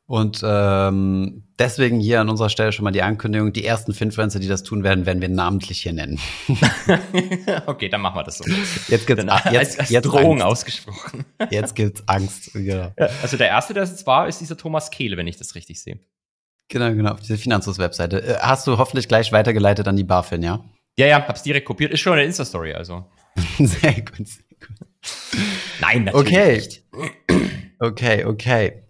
[0.08, 4.46] Und ähm, deswegen hier an unserer Stelle schon mal die Ankündigung, die ersten Finfluencer, die
[4.46, 6.20] das tun werden, werden wir namentlich hier nennen.
[7.66, 8.44] okay, dann machen wir das so.
[8.88, 10.44] Jetzt gibt's, Dann ah, jetzt, als, als jetzt Drohung Angst.
[10.44, 11.24] ausgesprochen.
[11.50, 12.52] Jetzt gibt's Angst.
[12.52, 12.92] Genau.
[13.20, 15.82] Also der erste, der es jetzt war, ist dieser Thomas Kehle, wenn ich das richtig
[15.82, 15.98] sehe.
[16.68, 18.22] Genau, genau, auf diese Finanzlos-Webseite.
[18.22, 20.64] Äh, Hast du hoffentlich gleich weitergeleitet an die BaFin, ja?
[20.98, 21.92] Ja, ja, hab's direkt kopiert.
[21.92, 23.04] Ist schon eine Insta-Story, also.
[23.58, 24.78] Sehr gut, sehr gut.
[25.80, 26.54] Nein, natürlich Okay.
[26.56, 26.82] nicht.
[27.78, 28.82] Okay, okay.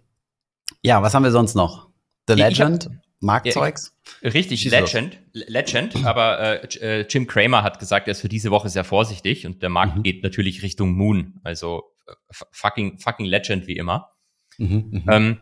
[0.81, 1.89] Ja, was haben wir sonst noch?
[2.29, 2.89] The Legend?
[3.19, 3.93] Marktzeugs?
[4.21, 5.43] Ja, richtig, Schieß Legend, los.
[5.47, 9.45] Legend, aber äh, äh, Jim Cramer hat gesagt, er ist für diese Woche sehr vorsichtig
[9.45, 10.03] und der Markt mhm.
[10.03, 12.13] geht natürlich Richtung Moon, also äh,
[12.51, 14.11] fucking, fucking Legend wie immer.
[14.59, 15.15] Mhm, mh.
[15.15, 15.41] ähm,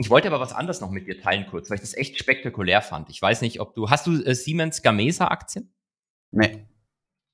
[0.00, 2.80] ich wollte aber was anderes noch mit dir teilen kurz, weil ich das echt spektakulär
[2.80, 3.10] fand.
[3.10, 5.74] Ich weiß nicht, ob du, hast du äh, Siemens Gamesa Aktien?
[6.30, 6.66] Nee.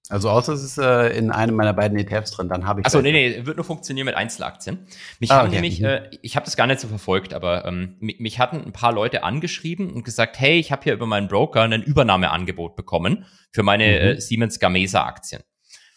[0.09, 2.87] Also außer es ist äh, in einem meiner beiden ETFs drin, dann habe ich.
[2.87, 4.87] Achso, nee, nee, wird nur funktionieren mit Einzelaktien.
[5.18, 5.57] Mich ah, haben okay.
[5.57, 5.87] nämlich, mhm.
[5.87, 8.92] äh, ich habe das gar nicht so verfolgt, aber ähm, mich, mich hatten ein paar
[8.92, 13.62] Leute angeschrieben und gesagt, hey, ich habe hier über meinen Broker ein Übernahmeangebot bekommen für
[13.62, 13.90] meine mhm.
[13.90, 15.42] äh, Siemens Gamesa Aktien.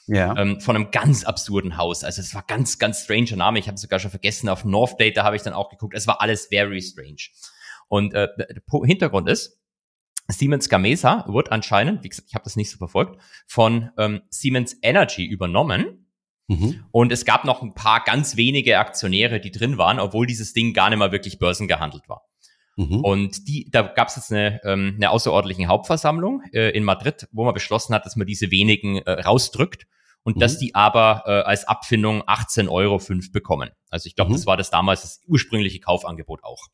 [0.09, 0.35] Ja.
[0.37, 2.03] Ähm, von einem ganz absurden Haus.
[2.03, 3.59] Also es war ganz, ganz stranger Name.
[3.59, 4.49] Ich habe sogar schon vergessen.
[4.49, 5.93] Auf North Data habe ich dann auch geguckt.
[5.95, 7.29] Es war alles very strange.
[7.87, 8.47] Und äh, der
[8.85, 9.59] Hintergrund ist,
[10.27, 14.77] Siemens Gamesa wird anscheinend, wie gesagt, ich habe das nicht so verfolgt, von ähm, Siemens
[14.81, 16.07] Energy übernommen.
[16.47, 16.83] Mhm.
[16.91, 20.73] Und es gab noch ein paar ganz wenige Aktionäre, die drin waren, obwohl dieses Ding
[20.73, 22.23] gar nicht mal wirklich börsengehandelt war.
[22.77, 23.03] Mhm.
[23.03, 27.43] Und die, da gab es jetzt eine, ähm, eine außerordentliche Hauptversammlung äh, in Madrid, wo
[27.43, 29.85] man beschlossen hat, dass man diese wenigen äh, rausdrückt
[30.23, 30.39] und mhm.
[30.39, 33.01] dass die aber äh, als Abfindung 18,05 Euro
[33.31, 33.69] bekommen.
[33.89, 34.35] Also ich glaube, mhm.
[34.35, 36.67] das war das damals das ursprüngliche Kaufangebot auch.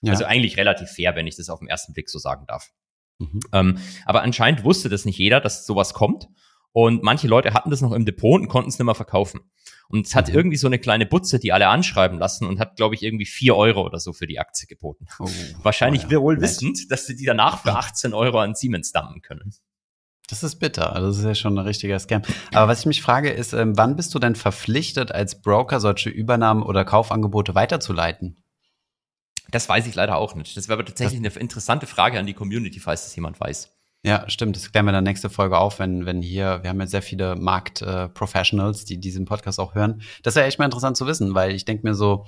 [0.00, 0.12] Ja.
[0.12, 2.70] Also eigentlich relativ fair, wenn ich das auf den ersten Blick so sagen darf.
[3.18, 3.40] Mhm.
[3.52, 6.28] Ähm, aber anscheinend wusste das nicht jeder, dass sowas kommt.
[6.72, 9.40] Und manche Leute hatten das noch im Depot und konnten es nicht mehr verkaufen.
[9.88, 10.34] Und es hat mhm.
[10.34, 13.56] irgendwie so eine kleine Butze, die alle anschreiben lassen und hat, glaube ich, irgendwie vier
[13.56, 15.06] Euro oder so für die Aktie geboten.
[15.18, 15.28] Oh,
[15.62, 16.20] Wahrscheinlich oh ja.
[16.20, 19.54] wohl wissend, dass sie die danach für 18 Euro an Siemens dumpen können.
[20.28, 20.94] Das ist bitter.
[20.94, 22.22] Also das ist ja schon ein richtiger Scam.
[22.52, 26.10] Aber was ich mich frage, ist, ähm, wann bist du denn verpflichtet, als Broker solche
[26.10, 28.36] Übernahmen oder Kaufangebote weiterzuleiten?
[29.50, 30.54] Das weiß ich leider auch nicht.
[30.56, 33.70] Das wäre aber tatsächlich das eine interessante Frage an die Community, falls das jemand weiß.
[34.04, 34.54] Ja, stimmt.
[34.54, 37.02] Das klären wir in der nächsten Folge auf, wenn, wenn hier, wir haben ja sehr
[37.02, 40.02] viele Markt-Professionals, äh, die diesen Podcast auch hören.
[40.22, 42.26] Das wäre echt mal interessant zu wissen, weil ich denke mir so,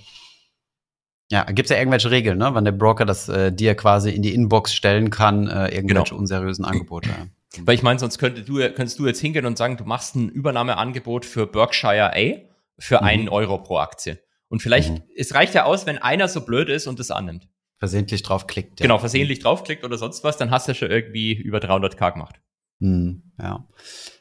[1.31, 2.51] ja, gibt es ja irgendwelche Regeln, ne?
[2.55, 6.21] wann der Broker das äh, dir quasi in die Inbox stellen kann, äh, irgendwelche genau.
[6.21, 7.11] unseriösen Angebote.
[7.59, 10.29] Weil ich meine, sonst könntest du, könntest du jetzt hingehen und sagen, du machst ein
[10.29, 13.07] Übernahmeangebot für Berkshire A für mhm.
[13.07, 14.19] einen Euro pro Aktie.
[14.49, 15.03] Und vielleicht, mhm.
[15.17, 17.49] es reicht ja aus, wenn einer so blöd ist und das annimmt.
[17.79, 18.81] Versehentlich draufklickt.
[18.81, 18.85] Ja.
[18.85, 22.41] Genau, versehentlich draufklickt oder sonst was, dann hast du schon irgendwie über 300k gemacht.
[22.79, 23.67] Mhm, ja.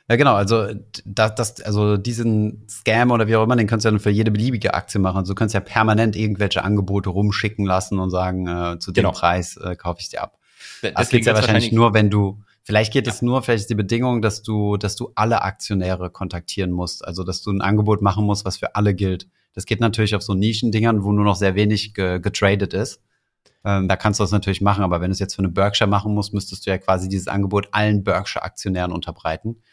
[0.10, 0.34] Ja, genau.
[0.34, 0.68] Also,
[1.06, 4.10] das, das, also diesen Scam oder wie auch immer, den kannst du ja dann für
[4.10, 5.18] jede beliebige Aktie machen.
[5.18, 9.12] Also, du kannst ja permanent irgendwelche Angebote rumschicken lassen und sagen, äh, zu dem genau.
[9.12, 10.40] Preis äh, kaufe ich dir ab.
[10.82, 13.14] Das geht ja wahrscheinlich nur, wenn du, vielleicht geht ja.
[13.14, 17.04] es nur, vielleicht ist die Bedingung, dass du, dass du alle Aktionäre kontaktieren musst.
[17.04, 19.28] Also, dass du ein Angebot machen musst, was für alle gilt.
[19.56, 23.02] Das geht natürlich auf so Nischendingern, wo nur noch sehr wenig ge getradet ist.
[23.66, 25.90] Ähm, da kannst du das natürlich machen, aber wenn du es jetzt für eine Berkshire
[25.90, 29.64] machen musst, müsstest du ja quasi dieses Angebot allen Berkshire-Aktionären unterbreiten.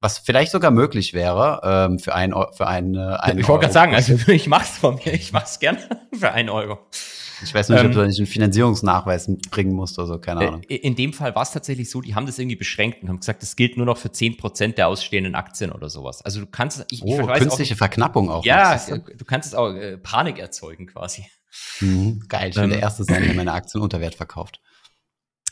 [0.00, 3.74] Was vielleicht sogar möglich wäre ähm, für ein für ein, äh, einen Ich wollte gerade
[3.74, 5.80] sagen, also ich mach's von mir, ich mach's gerne
[6.16, 6.78] für einen Euro.
[7.42, 10.48] Ich weiß nicht, ähm, ob du nicht einen Finanzierungsnachweis bringen musst oder so, keine äh,
[10.48, 10.62] Ahnung.
[10.62, 13.42] In dem Fall war es tatsächlich so, die haben das irgendwie beschränkt und haben gesagt,
[13.42, 16.22] das gilt nur noch für zehn Prozent der ausstehenden Aktien oder sowas.
[16.22, 18.44] Also du kannst, ich, oh, ich künstliche auch, Verknappung auch.
[18.44, 21.26] Ja, du kannst es auch äh, Panik erzeugen quasi.
[21.80, 24.60] Mhm, geil, ich bin ähm, der Erste sein, der meine Aktien unter Wert verkauft.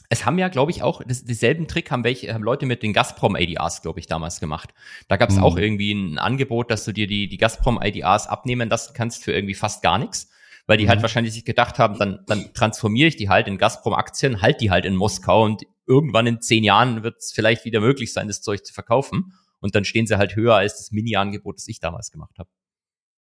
[0.08, 2.92] Es haben ja, glaube ich, auch das, dieselben Trick haben welche haben Leute mit den
[2.92, 4.74] Gazprom ADRs, glaube ich, damals gemacht.
[5.08, 5.42] Da gab es mhm.
[5.42, 9.32] auch irgendwie ein Angebot, dass du dir die, die Gazprom ADRs abnehmen lassen kannst für
[9.32, 10.28] irgendwie fast gar nichts
[10.66, 11.00] weil die halt mhm.
[11.00, 14.70] halt wahrscheinlich sich gedacht haben, dann, dann transformiere ich die halt in Gazprom-Aktien, halt die
[14.70, 18.42] halt in Moskau und irgendwann in zehn Jahren wird es vielleicht wieder möglich sein, das
[18.42, 19.34] Zeug zu verkaufen.
[19.60, 22.48] Und dann stehen sie halt höher als das Mini-Angebot, das ich damals gemacht habe.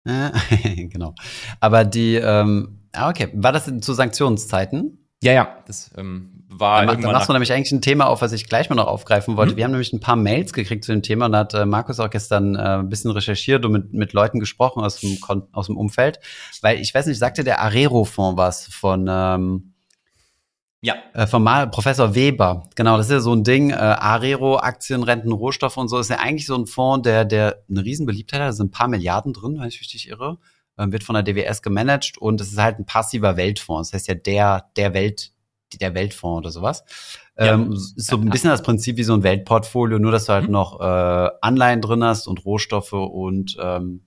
[0.89, 1.13] genau.
[1.59, 5.05] Aber die, ähm, ah, okay, war das zu Sanktionszeiten?
[5.21, 6.85] Ja, ja, das ähm, war.
[6.85, 9.37] Da, da machst du nämlich eigentlich ein Thema auf, was ich gleich mal noch aufgreifen
[9.37, 9.53] wollte.
[9.53, 9.57] Mhm.
[9.57, 11.99] Wir haben nämlich ein paar Mails gekriegt zu dem Thema und da hat äh, Markus
[11.99, 15.17] auch gestern äh, ein bisschen recherchiert und mit, mit Leuten gesprochen aus dem,
[15.51, 16.19] aus dem Umfeld.
[16.61, 19.73] Weil ich weiß nicht, sagte der Arero-Fonds was von ähm,
[20.81, 20.95] ja.
[21.13, 22.69] Äh, von Mal Professor Weber.
[22.75, 23.71] Genau, das ist ja so ein Ding.
[23.71, 27.63] Äh, Arero, Aktien, Renten, Rohstoffe und so ist ja eigentlich so ein Fonds, der, der
[27.69, 28.47] eine Riesenbeliebtheit hat.
[28.47, 30.37] Da sind ein paar Milliarden drin, wenn ich richtig irre.
[30.77, 33.91] Ähm, wird von der DWS gemanagt und es ist halt ein passiver Weltfonds.
[33.91, 35.33] Das heißt ja der, der Welt,
[35.77, 36.83] der Weltfonds oder sowas.
[37.37, 37.53] Ja.
[37.53, 40.45] Ähm, ist so ein bisschen das Prinzip wie so ein Weltportfolio, nur dass du halt
[40.45, 40.51] mhm.
[40.51, 44.01] noch äh, Anleihen drin hast und Rohstoffe und ähm,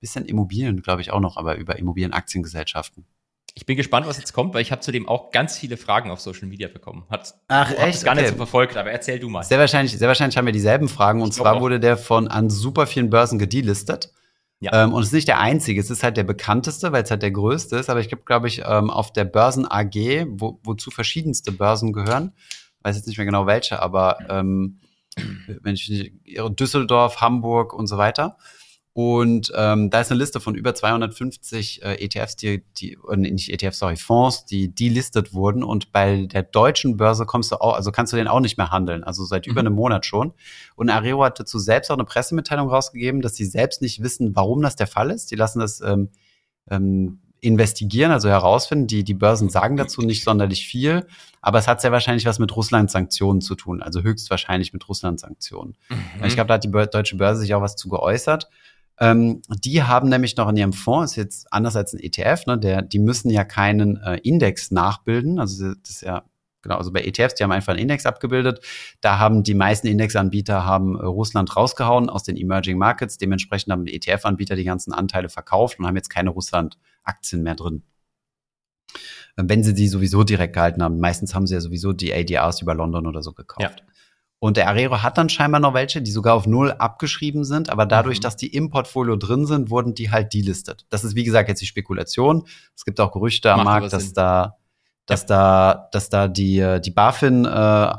[0.00, 3.06] bisschen Immobilien, glaube ich, auch noch, aber über Immobilienaktiengesellschaften.
[3.54, 6.20] Ich bin gespannt, was jetzt kommt, weil ich habe zudem auch ganz viele Fragen auf
[6.20, 7.04] Social Media bekommen.
[7.10, 8.02] Hat Ach echt?
[8.02, 8.22] gar okay.
[8.22, 9.42] nicht so verfolgt, aber erzähl du mal.
[9.42, 11.20] Sehr wahrscheinlich, sehr wahrscheinlich haben wir dieselben Fragen.
[11.20, 14.12] Und zwar wurde der von an super vielen Börsen gedelistet.
[14.62, 14.84] Ja.
[14.84, 17.22] Ähm, und es ist nicht der einzige, es ist halt der bekannteste, weil es halt
[17.22, 17.90] der größte ist.
[17.90, 22.32] Aber ich gibt, glaube ich, ähm, auf der Börsen AG, wo, wozu verschiedenste Börsen gehören,
[22.82, 24.78] weiß jetzt nicht mehr genau welche, aber ähm,
[25.62, 26.12] wenn ich
[26.50, 28.38] Düsseldorf, Hamburg und so weiter.
[28.94, 33.50] Und ähm, da ist eine Liste von über 250 äh, ETFs, die, die äh, nicht
[33.50, 35.64] ETFs, sorry, Fonds, die delistet wurden.
[35.64, 38.70] Und bei der deutschen Börse kommst du auch, also kannst du den auch nicht mehr
[38.70, 39.02] handeln.
[39.02, 39.68] Also seit über Mhm.
[39.68, 40.34] einem Monat schon.
[40.76, 44.60] Und Arero hat dazu selbst auch eine Pressemitteilung rausgegeben, dass sie selbst nicht wissen, warum
[44.60, 45.30] das der Fall ist.
[45.30, 46.10] Die lassen das ähm,
[46.70, 48.86] ähm, investigieren, also herausfinden.
[48.88, 51.06] Die, die Börsen sagen dazu nicht sonderlich viel,
[51.40, 55.76] aber es hat sehr wahrscheinlich was mit Russland-Sanktionen zu tun, also höchstwahrscheinlich mit Russland-Sanktionen.
[55.88, 56.24] Mhm.
[56.26, 58.48] Ich glaube, da hat die deutsche Börse sich auch was zu geäußert.
[59.00, 62.58] Ähm, die haben nämlich noch in ihrem Fonds, ist jetzt anders als ein ETF, ne,
[62.58, 65.38] der, die müssen ja keinen äh, Index nachbilden.
[65.38, 66.24] Also das ist ja,
[66.60, 68.60] genau, also bei ETFs, die haben einfach einen Index abgebildet.
[69.00, 73.18] Da haben die meisten Indexanbieter haben äh, Russland rausgehauen aus den Emerging Markets.
[73.18, 77.82] Dementsprechend haben ETF-Anbieter die ganzen Anteile verkauft und haben jetzt keine Russland-Aktien mehr drin.
[79.36, 81.00] Wenn sie die sowieso direkt gehalten haben.
[81.00, 83.80] Meistens haben sie ja sowieso die ADRs über London oder so gekauft.
[83.80, 83.91] Ja.
[84.44, 87.86] Und der Arero hat dann scheinbar noch welche, die sogar auf Null abgeschrieben sind, aber
[87.86, 88.22] dadurch, Mhm.
[88.22, 90.84] dass die im Portfolio drin sind, wurden die halt delistet.
[90.90, 92.44] Das ist, wie gesagt, jetzt die Spekulation.
[92.74, 94.14] Es gibt auch Gerüchte am Macht Markt, dass Sinn.
[94.14, 94.56] da,
[95.06, 97.92] dass da, dass da die, die BaFin äh,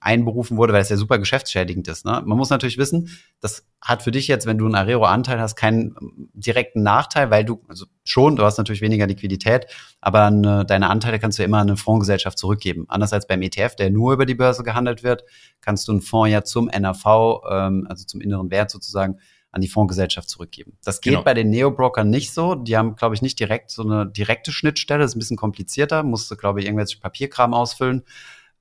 [0.00, 2.06] einberufen wurde, weil es ja super geschäftsschädigend ist.
[2.06, 2.22] Ne?
[2.24, 5.94] Man muss natürlich wissen, das hat für dich jetzt, wenn du einen Arero-Anteil hast, keinen
[6.00, 9.66] ähm, direkten Nachteil, weil du, also schon, du hast natürlich weniger Liquidität,
[10.00, 12.86] aber eine, deine Anteile kannst du ja immer an eine Fondsgesellschaft zurückgeben.
[12.88, 15.24] Anders als beim ETF, der nur über die Börse gehandelt wird,
[15.60, 19.18] kannst du einen Fonds ja zum NAV, ähm, also zum inneren Wert sozusagen,
[19.50, 20.76] an die Fondsgesellschaft zurückgeben.
[20.84, 21.24] Das geht Genau.
[21.24, 22.54] bei den Neo-Brokern nicht so.
[22.54, 25.00] Die haben, glaube ich, nicht direkt so eine direkte Schnittstelle.
[25.02, 26.02] Das ist ein bisschen komplizierter.
[26.02, 28.02] Musst du, glaube ich, irgendwelche Papierkram ausfüllen.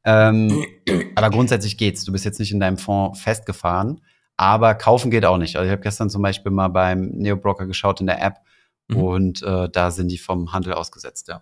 [0.06, 0.65] Ähm,
[1.15, 2.06] aber grundsätzlich geht's.
[2.06, 4.02] Du bist jetzt nicht in deinem Fonds festgefahren.
[4.38, 5.56] Aber kaufen geht auch nicht.
[5.58, 8.36] Also ich habe gestern zum Beispiel mal beim Neo-Broker geschaut in der App
[8.89, 8.97] Mhm.
[8.97, 11.41] und äh, da sind die vom Handel ausgesetzt, ja.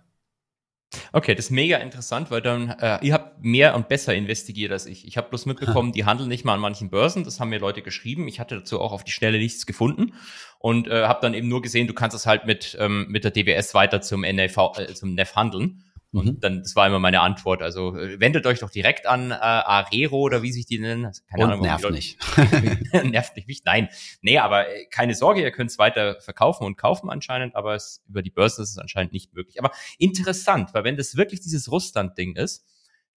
[1.12, 4.86] Okay, das ist mega interessant, weil dann, äh, ihr habt mehr und besser investigiert als
[4.86, 5.06] ich.
[5.06, 7.24] Ich habe bloß mitbekommen, die handeln nicht mal an manchen Börsen.
[7.24, 8.28] Das haben mir Leute geschrieben.
[8.28, 10.14] Ich hatte dazu auch auf die Schnelle nichts gefunden
[10.58, 13.30] und äh, habe dann eben nur gesehen, du kannst es halt mit, ähm, mit der
[13.30, 15.82] DWS weiter zum NAV, äh, zum NEF handeln.
[16.12, 16.40] Und Mhm.
[16.40, 17.62] dann, das war immer meine Antwort.
[17.62, 21.04] Also äh, wendet euch doch direkt an äh, Arero oder wie sich die nennen.
[21.04, 22.18] Also, keine und Ahnung, nervt nicht.
[23.04, 23.62] nervt nicht mich.
[23.64, 23.88] Nein.
[24.22, 28.02] Nee, aber äh, keine Sorge, ihr könnt es weiter verkaufen und kaufen anscheinend, aber es,
[28.08, 29.58] über die Börse ist es anscheinend nicht möglich.
[29.58, 32.64] Aber interessant, weil wenn das wirklich dieses Russland-Ding ist,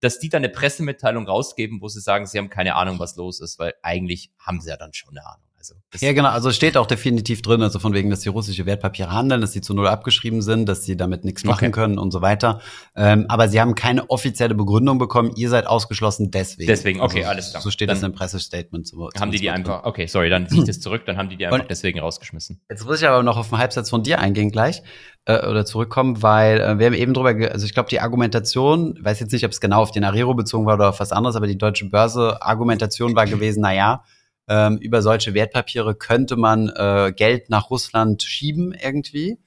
[0.02, 3.40] dass die dann eine Pressemitteilung rausgeben, wo sie sagen, sie haben keine Ahnung, was los
[3.42, 5.49] ist, weil eigentlich haben sie ja dann schon eine Ahnung.
[5.60, 6.30] Also Ja, genau.
[6.30, 9.52] Also es steht auch definitiv drin, also von wegen, dass die russische Wertpapiere handeln, dass
[9.52, 11.72] sie zu null abgeschrieben sind, dass sie damit nichts machen Okay.
[11.72, 12.62] können und so weiter.
[12.96, 15.34] Ähm, aber sie haben keine offizielle Begründung bekommen.
[15.36, 16.68] Ihr seid ausgeschlossen deswegen.
[16.68, 17.62] Deswegen, okay, also, alles klar.
[17.62, 18.88] So steht Dann das im Pressestatement.
[18.88, 21.36] So, haben die die einfach, okay, sorry, dann ziehe ich das zurück, dann haben die
[21.36, 22.62] die einfach Und- deswegen rausgeschmissen.
[22.70, 24.82] Jetzt muss ich aber noch auf einen Halbsatz von dir eingehen gleich
[25.26, 29.20] äh, oder zurückkommen, weil äh, wir haben eben drüber, also ich glaube, die Argumentation, weiß
[29.20, 31.48] jetzt nicht, ob es genau auf den Arero bezogen war oder auf was anderes, aber
[31.48, 34.04] die deutsche Börse Argumentation war gewesen, na ja,
[34.50, 39.40] ähm, über solche Wertpapiere könnte man äh, Geld nach Russland schieben irgendwie.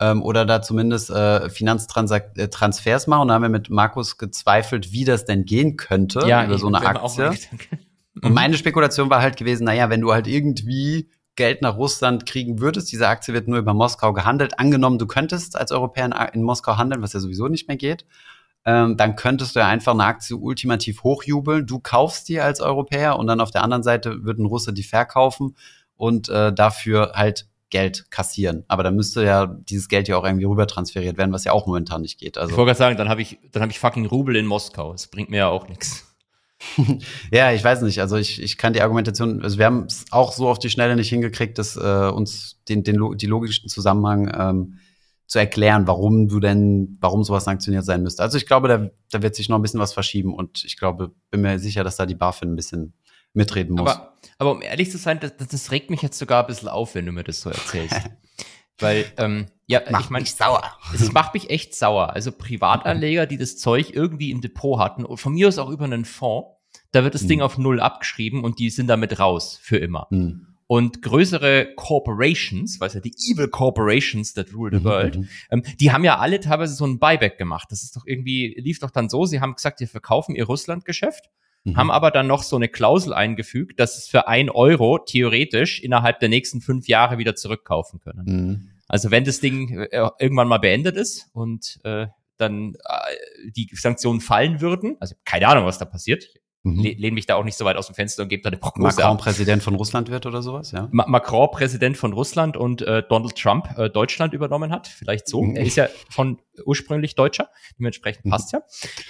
[0.00, 3.22] Ähm, oder da zumindest äh, Finanztransfers machen.
[3.22, 6.80] Und da haben wir mit Markus gezweifelt, wie das denn gehen könnte über so eine
[6.80, 7.32] Aktie.
[8.22, 12.60] Und meine Spekulation war halt gewesen, naja, wenn du halt irgendwie Geld nach Russland kriegen
[12.60, 16.76] würdest, diese Aktie wird nur über Moskau gehandelt, angenommen, du könntest als Europäer in Moskau
[16.76, 18.04] handeln, was ja sowieso nicht mehr geht,
[18.64, 23.18] ähm, dann könntest du ja einfach eine Aktie ultimativ hochjubeln, du kaufst die als Europäer
[23.18, 25.56] und dann auf der anderen Seite wird ein Russe die verkaufen
[25.96, 28.64] und äh, dafür halt Geld kassieren.
[28.68, 31.66] Aber dann müsste ja dieses Geld ja auch irgendwie rüber transferiert werden, was ja auch
[31.66, 32.36] momentan nicht geht.
[32.36, 34.92] Ich Also wollte gerade sagen, dann habe ich, dann habe ich fucking Rubel in Moskau.
[34.92, 36.06] Das bringt mir ja auch nichts.
[37.32, 38.00] Ja, ich weiß nicht.
[38.00, 40.94] Also ich, ich kann die Argumentation, also wir haben es auch so auf die Schnelle
[40.94, 44.78] nicht hingekriegt, dass äh, uns den, den die logischen Zusammenhang ähm,
[45.30, 48.20] zu erklären, warum du denn, warum sowas sanktioniert sein müsste.
[48.20, 51.12] Also ich glaube, da, da wird sich noch ein bisschen was verschieben und ich glaube,
[51.30, 52.94] bin mir sicher, dass da die BaFin ein bisschen
[53.32, 53.88] mitreden muss.
[53.92, 56.96] Aber, aber um ehrlich zu sein, das, das- regt mich jetzt sogar ein bisschen auf,
[56.96, 57.94] wenn du mir das so erzählst.
[58.80, 60.64] Weil, ähm, ja, Mach ich meine, mich sauer.
[60.92, 62.10] es macht mich echt sauer.
[62.14, 65.84] Also Privatanleger, die das Zeug irgendwie im Depot hatten und von mir aus auch über
[65.84, 66.48] einen Fonds,
[66.90, 67.28] da wird das Hm.
[67.28, 70.08] Ding auf Null abgeschrieben und die sind damit raus für immer.
[70.10, 70.49] Hm.
[70.70, 75.28] Und größere Corporations, weißt du, die Evil Corporations that rule the Mhm, world, mhm.
[75.50, 77.72] ähm, die haben ja alle teilweise so ein Buyback gemacht.
[77.72, 81.28] Das ist doch irgendwie, lief doch dann so, sie haben gesagt, wir verkaufen ihr Russlandgeschäft
[81.64, 81.76] Mhm.
[81.76, 86.20] haben aber dann noch so eine Klausel eingefügt, dass es für ein Euro theoretisch innerhalb
[86.20, 88.24] der nächsten fünf Jahre wieder zurückkaufen können.
[88.24, 88.70] Mhm.
[88.88, 92.06] Also wenn das Ding äh, irgendwann mal beendet ist und äh,
[92.38, 96.28] dann äh, die Sanktionen fallen würden, also keine Ahnung, was da passiert,
[96.62, 96.82] mhm.
[96.82, 98.96] lehne mich da auch nicht so weit aus dem Fenster und gebe da eine Prognose
[98.96, 99.22] Macron ab.
[99.22, 100.88] Präsident von Russland wird oder sowas, ja?
[100.90, 105.42] Ma Macron Präsident von Russland und äh, Donald Trump äh, Deutschland übernommen hat, vielleicht so.
[105.42, 105.56] Mhm.
[105.56, 108.30] Er ist ja von ursprünglich Deutscher, dementsprechend mhm.
[108.30, 108.62] passt ja.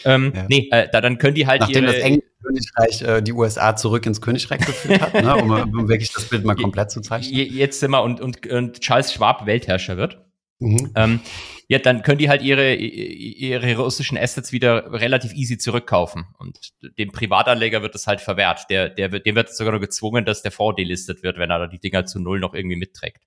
[0.05, 0.47] Ähm, ja.
[0.49, 3.77] Nee, äh, da, dann können die halt Nachdem ihre, das englische Königreich äh, die USA
[3.77, 7.35] zurück ins Königreich geführt hat, ne, um, um wirklich das Bild mal komplett zu zeichnen.
[7.35, 10.19] Jetzt sind wir und, und, und Charles Schwab Weltherrscher wird.
[10.61, 10.93] Mhm.
[10.95, 11.21] Ähm,
[11.69, 16.27] ja, dann können die halt ihre, ihre russischen Assets wieder relativ easy zurückkaufen.
[16.39, 16.59] Und
[16.99, 18.67] dem Privatanleger wird das halt verwehrt.
[18.69, 21.67] Der, der wird, dem wird sogar nur gezwungen, dass der Fonds delistet wird, wenn er
[21.69, 23.23] die Dinger zu null noch irgendwie mitträgt.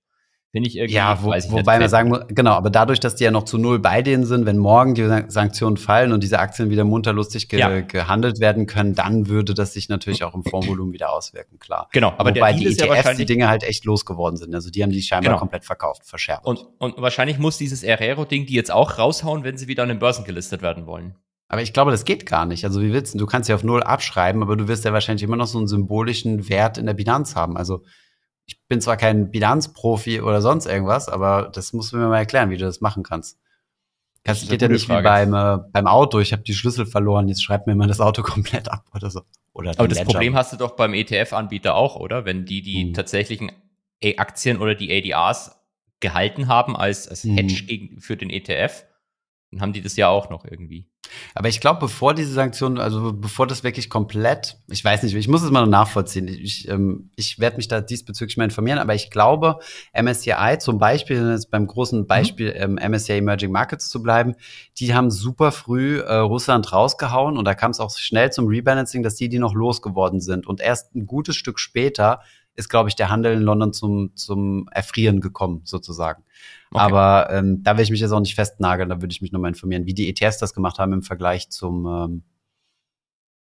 [0.54, 0.94] Finde ich irgendwie.
[0.94, 3.80] Ja, wo, wobei man sagen muss, genau, aber dadurch, dass die ja noch zu null
[3.80, 7.82] bei denen sind, wenn morgen die Sanktionen fallen und diese Aktien wieder munterlustig ge ja.
[7.82, 11.90] gehandelt werden können, dann würde das sich natürlich auch im Fondsvolumen wieder auswirken, klar.
[11.92, 14.54] Genau, aber wobei die ETFs ja die Dinge halt echt losgeworden sind.
[14.54, 15.40] Also die haben die scheinbar genau.
[15.40, 16.46] komplett verkauft, verschärft.
[16.46, 19.98] Und, und wahrscheinlich muss dieses Herrero-Ding die jetzt auch raushauen, wenn sie wieder an den
[19.98, 21.16] Börsen gelistet werden wollen.
[21.48, 22.64] Aber ich glaube, das geht gar nicht.
[22.64, 23.18] Also wie willst du?
[23.18, 25.68] Du kannst ja auf null abschreiben, aber du wirst ja wahrscheinlich immer noch so einen
[25.68, 27.58] symbolischen Wert in der Bilanz haben.
[27.58, 27.84] Also
[28.46, 32.50] ich bin zwar kein Bilanzprofi oder sonst irgendwas, aber das musst du mir mal erklären,
[32.50, 33.40] wie du das machen kannst.
[34.24, 35.02] Das, geht ja nicht Frage.
[35.02, 36.20] wie beim, äh, beim Auto.
[36.20, 39.22] Ich habe die Schlüssel verloren, jetzt schreibt mir mal das Auto komplett ab oder so.
[39.54, 40.12] Oder aber das Ledger.
[40.12, 42.26] Problem hast du doch beim ETF-Anbieter auch, oder?
[42.26, 42.94] Wenn die die hm.
[42.94, 43.52] tatsächlichen
[44.18, 45.60] Aktien oder die ADRs
[46.00, 47.38] gehalten haben als, als hm.
[47.38, 48.00] Hedge hm.
[48.00, 48.86] für den ETF,
[49.54, 50.88] dann haben die das ja auch noch irgendwie.
[51.36, 55.28] Aber ich glaube, bevor diese Sanktionen, also bevor das wirklich komplett, ich weiß nicht, ich
[55.28, 56.28] muss es mal nachvollziehen.
[56.28, 59.60] Ich, ähm, ich werde mich da diesbezüglich mal informieren, aber ich glaube,
[59.94, 62.08] MSCI zum Beispiel, jetzt beim großen mhm.
[62.08, 62.78] Beispiel mhm.
[62.80, 64.36] ähm, MSCI Emerging Markets zu bleiben,
[64.80, 69.04] die haben super früh äh, Russland rausgehauen und da kam es auch schnell zum Rebalancing,
[69.04, 70.48] dass die die noch losgeworden sind.
[70.48, 72.22] Und erst ein gutes Stück später
[72.56, 76.24] ist, glaube ich, der Handel in London zum, zum Erfrieren gekommen, sozusagen.
[76.72, 76.84] Okay.
[76.84, 79.50] Aber ähm, da will ich mich jetzt auch nicht festnageln, da würde ich mich nochmal
[79.50, 82.24] informieren, wie die ETFs das gemacht haben im Vergleich zum ähm,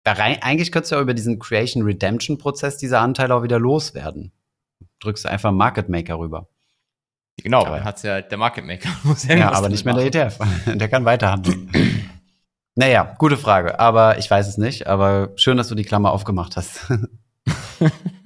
[0.03, 3.59] da rein, eigentlich könntest du ja über diesen Creation Redemption Prozess diese Anteile auch wieder
[3.59, 4.31] loswerden.
[4.99, 6.47] Drückst du einfach Market Maker rüber.
[7.37, 8.89] Genau, aber hat's ja der Market Maker.
[9.03, 10.11] Muss ja, ja aber nicht mehr machen.
[10.11, 10.39] der ETF.
[10.65, 11.71] der kann weiterhandeln.
[12.75, 14.87] naja, gute Frage, aber ich weiß es nicht.
[14.87, 16.91] Aber schön, dass du die Klammer aufgemacht hast.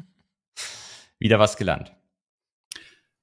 [1.26, 1.92] Wieder was gelernt.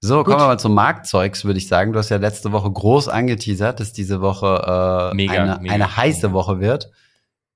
[0.00, 0.26] So, Gut.
[0.26, 1.92] kommen wir mal zum Marktzeugs, würde ich sagen.
[1.92, 5.96] Du hast ja letzte Woche groß angeteasert, dass diese Woche äh, mega, eine, mega, eine
[5.96, 6.32] heiße.
[6.32, 6.90] Woche wird.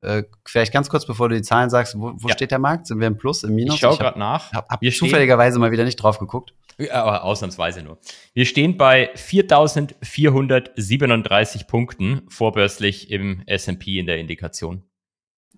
[0.03, 2.35] Äh, vielleicht ganz kurz, bevor du die Zahlen sagst, wo, wo ja.
[2.35, 2.87] steht der Markt?
[2.87, 3.75] Sind wir im Plus, im Minus?
[3.75, 4.53] Ich schaue gerade nach.
[4.53, 6.55] Hab, hab wir zufälligerweise mal wieder nicht drauf geguckt.
[6.79, 7.99] Ja, aber ausnahmsweise nur.
[8.33, 14.85] Wir stehen bei 4.437 Punkten vorbörslich im S&P in der Indikation.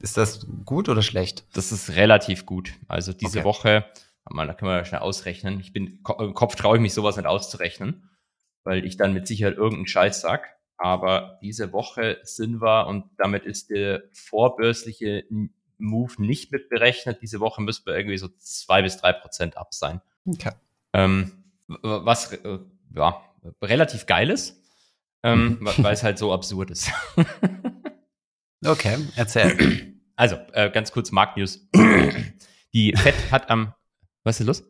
[0.01, 1.45] Ist das gut oder schlecht?
[1.53, 2.73] Das ist relativ gut.
[2.89, 3.45] Also diese okay.
[3.45, 3.85] Woche
[4.31, 5.61] mal, da können wir schnell ausrechnen.
[5.61, 8.11] Ich bin, im Kopf traue ich mich sowas nicht auszurechnen,
[8.65, 10.57] weil ich dann mit Sicherheit irgendeinen Scheiß sag.
[10.77, 15.25] Aber diese Woche sind wir und damit ist der vorbörsliche
[15.79, 17.21] Move nicht mit berechnet.
[17.21, 20.01] Diese Woche müssten wir irgendwie so zwei bis drei Prozent ab sein.
[20.27, 20.53] Okay.
[20.93, 22.59] Ähm, was äh,
[22.95, 23.23] ja
[23.63, 24.63] relativ geil ist,
[25.23, 25.69] ähm, mhm.
[25.79, 26.91] weil es halt so absurd ist.
[28.65, 29.95] okay, erzähl.
[30.17, 31.69] Also, äh, ganz kurz Marktnews.
[32.73, 33.75] Die FED hat am
[34.25, 34.65] was ist los?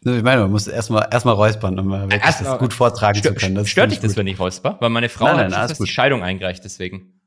[0.00, 3.54] Ich meine, man muss erstmal erstmal räuspern, um wirklich Erst, das gut vortragen zu können.
[3.54, 4.76] Das stört dich das, wenn ich räusper?
[4.80, 7.20] Weil meine Frau nein, nein, hat die Scheidung eingereicht, deswegen.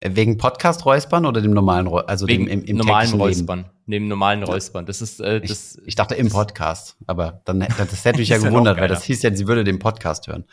[0.00, 2.08] Äh, wegen Podcast räuspern oder dem normalen Räuspern?
[2.08, 3.70] Also Wegen dem im, im normalen Räuspern.
[3.86, 4.86] Neben normalen Räuspern.
[4.86, 5.76] Das ist äh, das.
[5.76, 9.22] Ich, ich dachte im Podcast, aber dann das hätte mich ja gewundert, weil das hieß
[9.22, 10.44] ja, sie würde den Podcast hören.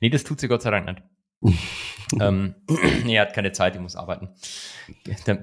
[0.00, 1.02] Nee, das tut sie Gott sei Dank nicht.
[2.20, 2.54] ähm,
[3.04, 4.30] nee, er hat keine Zeit, die muss arbeiten.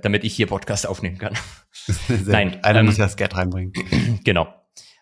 [0.01, 1.33] Damit ich hier Podcast aufnehmen kann.
[2.25, 2.63] Nein.
[2.63, 3.73] Einer ähm, muss ja das Geld reinbringen.
[4.23, 4.53] Genau.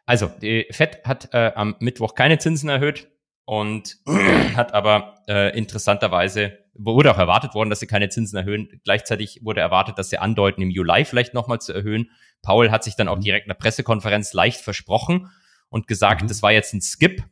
[0.06, 3.10] Also, die FED hat äh, am Mittwoch keine Zinsen erhöht
[3.46, 3.98] und
[4.56, 8.80] hat aber äh, interessanterweise, wurde auch erwartet worden, dass sie keine Zinsen erhöhen.
[8.84, 12.12] Gleichzeitig wurde erwartet, dass sie andeuten, im Juli vielleicht nochmal zu erhöhen.
[12.42, 13.22] Paul hat sich dann auch mhm.
[13.22, 15.30] direkt in der Pressekonferenz leicht versprochen
[15.70, 16.28] und gesagt, mhm.
[16.28, 17.24] das war jetzt ein Skip,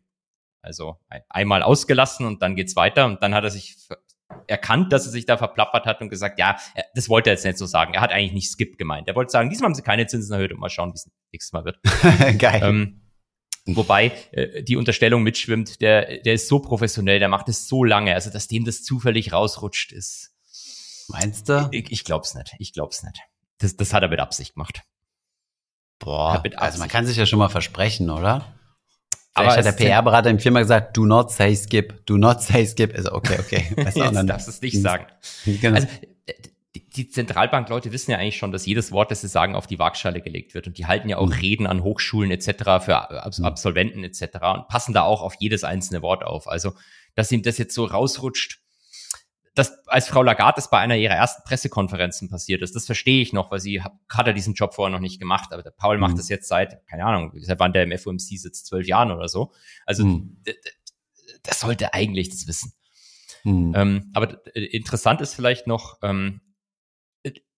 [0.66, 0.98] also
[1.30, 3.06] einmal ausgelassen und dann geht's weiter.
[3.06, 3.78] Und dann hat er sich
[4.48, 6.58] erkannt, dass er sich da verplappert hat und gesagt, ja,
[6.94, 7.94] das wollte er jetzt nicht so sagen.
[7.94, 9.08] Er hat eigentlich nicht Skip gemeint.
[9.08, 11.54] Er wollte sagen, diesmal haben sie keine Zinsen erhöht und mal schauen, wie es nächstes
[11.54, 11.80] Mal wird.
[12.40, 12.62] Geil.
[12.64, 13.02] Ähm,
[13.66, 18.14] wobei äh, die Unterstellung mitschwimmt, der, der ist so professionell, der macht es so lange,
[18.14, 20.34] also dass dem das zufällig rausrutscht ist.
[21.08, 21.70] Meinst du?
[21.72, 22.56] Ich, ich glaub's nicht.
[22.60, 23.20] Ich glaub's nicht.
[23.60, 24.82] Das, das hat er mit Absicht gemacht.
[26.00, 28.54] Boah, also man kann sich ja schon mal versprechen, oder?
[29.38, 32.66] Vielleicht aber hat der PR-Berater im Firma gesagt, do not say skip, do not say
[32.66, 32.96] skip.
[32.96, 33.66] Also okay, okay.
[33.76, 35.06] Weißt Jetzt darfst du es nicht sagen.
[35.46, 35.76] Genau.
[35.76, 35.88] Also
[36.96, 40.22] die Zentralbankleute wissen ja eigentlich schon, dass jedes Wort, das sie sagen, auf die Waagschale
[40.22, 40.68] gelegt wird.
[40.68, 41.34] Und die halten ja auch mhm.
[41.34, 42.84] Reden an Hochschulen etc.
[42.84, 43.46] für mhm.
[43.46, 44.22] Absolventen etc.
[44.56, 46.48] und passen da auch auf jedes einzelne Wort auf.
[46.48, 46.74] Also,
[47.16, 48.60] dass ihm das jetzt so rausrutscht,
[49.56, 53.32] dass als Frau Lagarde das bei einer ihrer ersten Pressekonferenzen passiert ist, das verstehe ich
[53.32, 55.96] noch, weil sie hat, hat ja diesen Job vorher noch nicht gemacht, aber der Paul
[55.96, 56.02] mhm.
[56.02, 59.30] macht das jetzt seit, keine Ahnung, seit wann der im FOMC sitzt, zwölf Jahren oder
[59.30, 59.54] so.
[59.86, 60.42] Also mhm.
[61.44, 62.74] das sollte eigentlich das wissen.
[63.46, 63.74] Mhm.
[63.76, 66.42] Ähm, aber interessant ist vielleicht noch, ähm,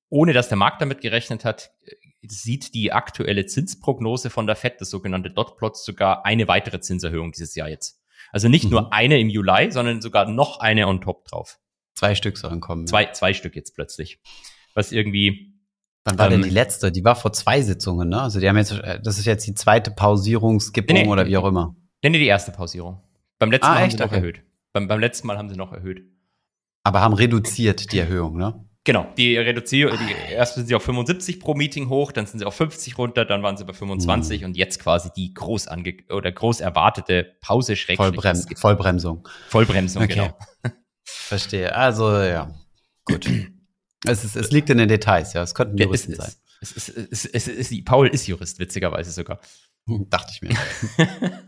[0.09, 1.71] ohne dass der Markt damit gerechnet hat,
[2.21, 7.55] sieht die aktuelle Zinsprognose von der FED, das sogenannte Dotplot, sogar eine weitere Zinserhöhung dieses
[7.55, 8.01] Jahr jetzt.
[8.31, 8.71] Also nicht mhm.
[8.71, 11.59] nur eine im Juli, sondern sogar noch eine on top drauf.
[11.97, 12.85] Zwei Stück sollen kommen.
[12.85, 14.19] Zwei, zwei Stück jetzt plötzlich.
[14.75, 15.55] Was irgendwie.
[16.03, 16.91] Wann war ähm, denn die letzte?
[16.91, 18.21] Die war vor zwei Sitzungen, ne?
[18.21, 21.35] Also die haben jetzt, äh, das ist jetzt die zweite Pausierungskippung nee, nee, oder wie
[21.37, 21.75] auch immer.
[22.03, 23.01] Nee, nee, die erste Pausierung.
[23.39, 23.83] Beim letzten ah, Mal echt?
[23.83, 24.15] haben sie noch okay.
[24.15, 24.43] erhöht.
[24.73, 26.03] Beim, beim letzten Mal haben sie noch erhöht.
[26.83, 28.63] Aber haben reduziert die Erhöhung, ne?
[28.83, 32.45] Genau, die reduzieren, die, erst sind sie auf 75 pro Meeting hoch, dann sind sie
[32.45, 34.45] auf 50 runter, dann waren sie bei 25 mhm.
[34.45, 39.27] und jetzt quasi die groß ange oder groß erwartete Pause Vollbrem Vollbremsung.
[39.49, 40.13] Vollbremsung, okay.
[40.13, 40.37] genau.
[41.09, 41.75] Verstehe.
[41.75, 42.53] Also ja,
[43.05, 43.27] gut.
[44.05, 45.43] es, ist, es liegt in den Details, ja.
[45.43, 46.31] Es könnten Juristen es, sein.
[47.11, 49.39] Es, es, Paul ist Jurist, witzigerweise sogar.
[49.85, 50.55] Dachte ich mir.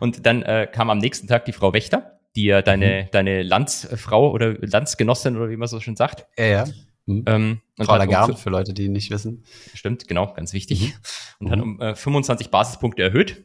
[0.00, 3.10] und dann äh, kam am nächsten Tag die Frau Wächter die ja deine, mhm.
[3.10, 6.26] deine Landsfrau oder Landsgenossin oder wie man so schön sagt.
[6.38, 6.64] Ja, ja.
[7.06, 7.24] Mhm.
[7.26, 9.44] Ähm, Frau Lagarde, um, für Leute, die nicht wissen.
[9.74, 10.94] Stimmt, genau, ganz wichtig.
[11.40, 11.46] Mhm.
[11.46, 13.44] Und hat um äh, 25 Basispunkte erhöht,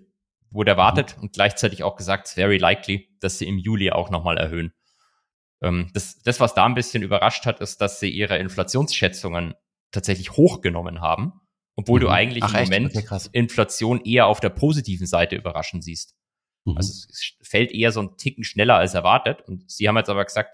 [0.52, 1.24] wurde erwartet mhm.
[1.24, 4.74] und gleichzeitig auch gesagt, very likely, dass sie im Juli auch nochmal erhöhen.
[5.64, 9.56] Ähm, das, das, was da ein bisschen überrascht hat, ist, dass sie ihre Inflationsschätzungen
[9.92, 11.34] tatsächlich hochgenommen haben,
[11.76, 12.14] obwohl du mhm.
[12.14, 16.16] eigentlich Ach, im Moment okay, Inflation eher auf der positiven Seite überraschen siehst.
[16.66, 16.78] Mhm.
[16.78, 19.42] Also es fällt eher so ein Ticken schneller als erwartet.
[19.48, 20.52] Und Sie haben jetzt aber gesagt,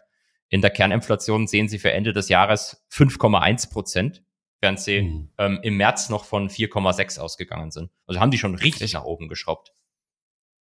[0.50, 4.24] in der Kerninflation sehen Sie für Ende des Jahres 5,1 Prozent,
[4.62, 5.32] während Sie mhm.
[5.40, 7.92] ähm, im März noch von 4,6 ausgegangen sind.
[8.06, 9.72] Also haben die schon richtig nach oben geschraubt.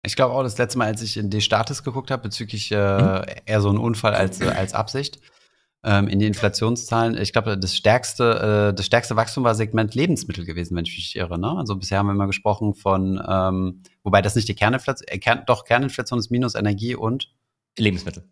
[0.06, 3.01] Ich glaube auch, das letzte Mal, als ich in die Status geguckt habe, bezüglich äh,
[3.01, 3.22] mhm.
[3.45, 5.22] eher so ein Unfall als, äh, als Absicht,
[5.86, 7.18] ähm, in die Inflationszahlen.
[7.18, 11.16] Ich glaube, das stärkste, äh, das stärkste Wachstum war Segment Lebensmittel gewesen, wenn ich mich
[11.16, 11.39] irre.
[11.39, 11.56] Ne?
[11.58, 15.43] Also bisher haben wir immer gesprochen von, ähm, wobei das nicht die Kerninflation, äh, Kern,
[15.45, 17.34] doch Kerninflation ist minus Energie und
[17.78, 18.28] Lebensmittel.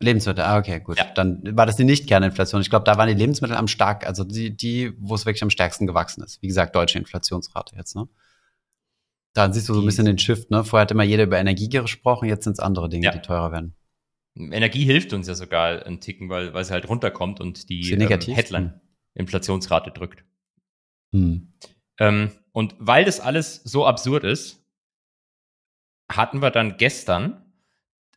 [0.00, 0.98] Lebensmittel, ah, okay, gut.
[0.98, 1.06] Ja.
[1.14, 2.60] Dann war das die Nicht-Kerninflation.
[2.60, 5.50] Ich glaube, da waren die Lebensmittel am stark, also die, die, wo es wirklich am
[5.50, 6.40] stärksten gewachsen ist.
[6.42, 8.08] Wie gesagt, deutsche Inflationsrate jetzt, ne?
[9.34, 10.64] Da siehst du so ein bisschen den Shift, ne?
[10.64, 13.12] Vorher hat immer jeder über Energie gesprochen, jetzt sind es andere Dinge, ja.
[13.12, 13.74] die teurer werden.
[14.36, 18.08] Energie hilft uns ja sogar ein Ticken, weil, weil sie halt runterkommt und die ähm,
[18.08, 20.24] Headline-Inflationsrate drückt.
[21.12, 21.52] Hm.
[21.98, 24.64] Ähm, und weil das alles so absurd ist,
[26.10, 27.44] hatten wir dann gestern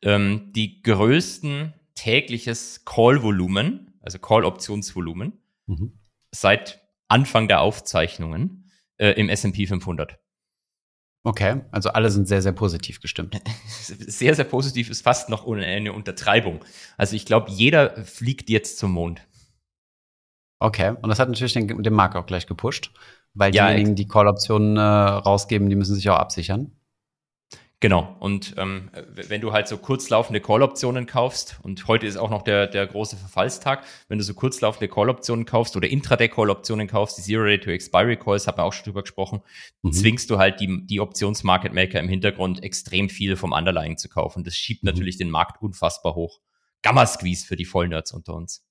[0.01, 5.33] ähm, die größten tägliches Call-Volumen, also Call-Optionsvolumen,
[5.65, 5.99] mhm.
[6.31, 10.19] seit Anfang der Aufzeichnungen äh, im S&P 500.
[11.27, 13.37] Okay, also alle sind sehr, sehr positiv gestimmt.
[13.81, 16.63] Sehr, sehr positiv ist fast noch eine Untertreibung.
[16.95, 19.27] Also ich glaube, jeder fliegt jetzt zum Mond.
[20.59, 22.93] Okay, und das hat natürlich den, den Markt auch gleich gepusht,
[23.33, 26.71] weil ja, diejenigen, die Call-Optionen äh, rausgeben, die müssen sich auch absichern.
[27.79, 28.15] Genau.
[28.19, 32.65] Und ähm, wenn du halt so kurzlaufende Call-Optionen kaufst, und heute ist auch noch der,
[32.65, 38.57] der große Verfallstag, wenn du so kurzlaufende Call-Optionen kaufst oder Intraday-Call-Optionen kaufst, die Zero-Day-to-Expiry-Calls, haben
[38.57, 39.41] wir auch schon drüber gesprochen,
[39.83, 39.91] mhm.
[39.91, 44.43] zwingst du halt die, die Options-Market-Maker im Hintergrund extrem viel vom Underlying zu kaufen.
[44.43, 44.87] Das schiebt mhm.
[44.89, 46.39] natürlich den Markt unfassbar hoch.
[46.81, 48.65] Gamma-Squeeze für die Vollnerds unter uns.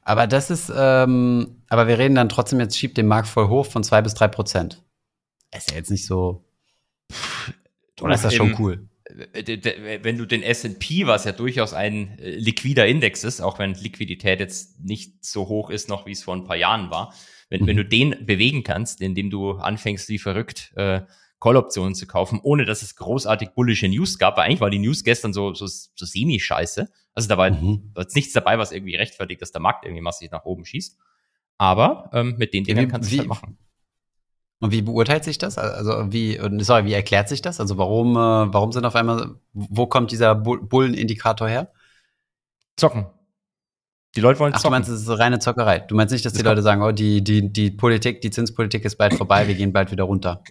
[0.00, 3.66] Aber das ist, ähm, aber wir reden dann trotzdem jetzt, schiebt den Markt voll hoch
[3.66, 4.82] von zwei bis drei Prozent.
[5.54, 6.44] Ist ja jetzt nicht so.
[8.00, 8.88] Oder ist das schon cool?
[9.32, 14.40] Wenn du den S&P, was ja durchaus ein äh, liquider Index ist, auch wenn Liquidität
[14.40, 17.14] jetzt nicht so hoch ist noch, wie es vor ein paar Jahren war,
[17.50, 17.66] wenn, mhm.
[17.66, 21.02] wenn du den bewegen kannst, indem du anfängst, wie verrückt äh,
[21.38, 25.04] Call-Optionen zu kaufen, ohne dass es großartig bullische News gab, weil eigentlich war die News
[25.04, 26.88] gestern so, so, so semi-scheiße.
[27.12, 27.92] Also da war mhm.
[27.98, 30.98] jetzt nichts dabei, was irgendwie rechtfertigt, dass der Markt irgendwie massiv nach oben schießt.
[31.58, 33.58] Aber ähm, mit den Dingen kannst du es halt machen.
[34.64, 35.58] Und wie beurteilt sich das?
[35.58, 37.60] Also wie, sorry, wie erklärt sich das?
[37.60, 41.70] Also warum, äh, warum sind auf einmal, wo kommt dieser Bullenindikator her?
[42.74, 43.04] Zocken.
[44.16, 44.72] Die Leute wollen Ach, zocken.
[44.72, 45.80] du meinst, es ist reine Zockerei.
[45.80, 48.86] Du meinst nicht, dass das die Leute sagen, oh, die, die, die Politik, die Zinspolitik
[48.86, 50.42] ist bald vorbei, wir gehen bald wieder runter.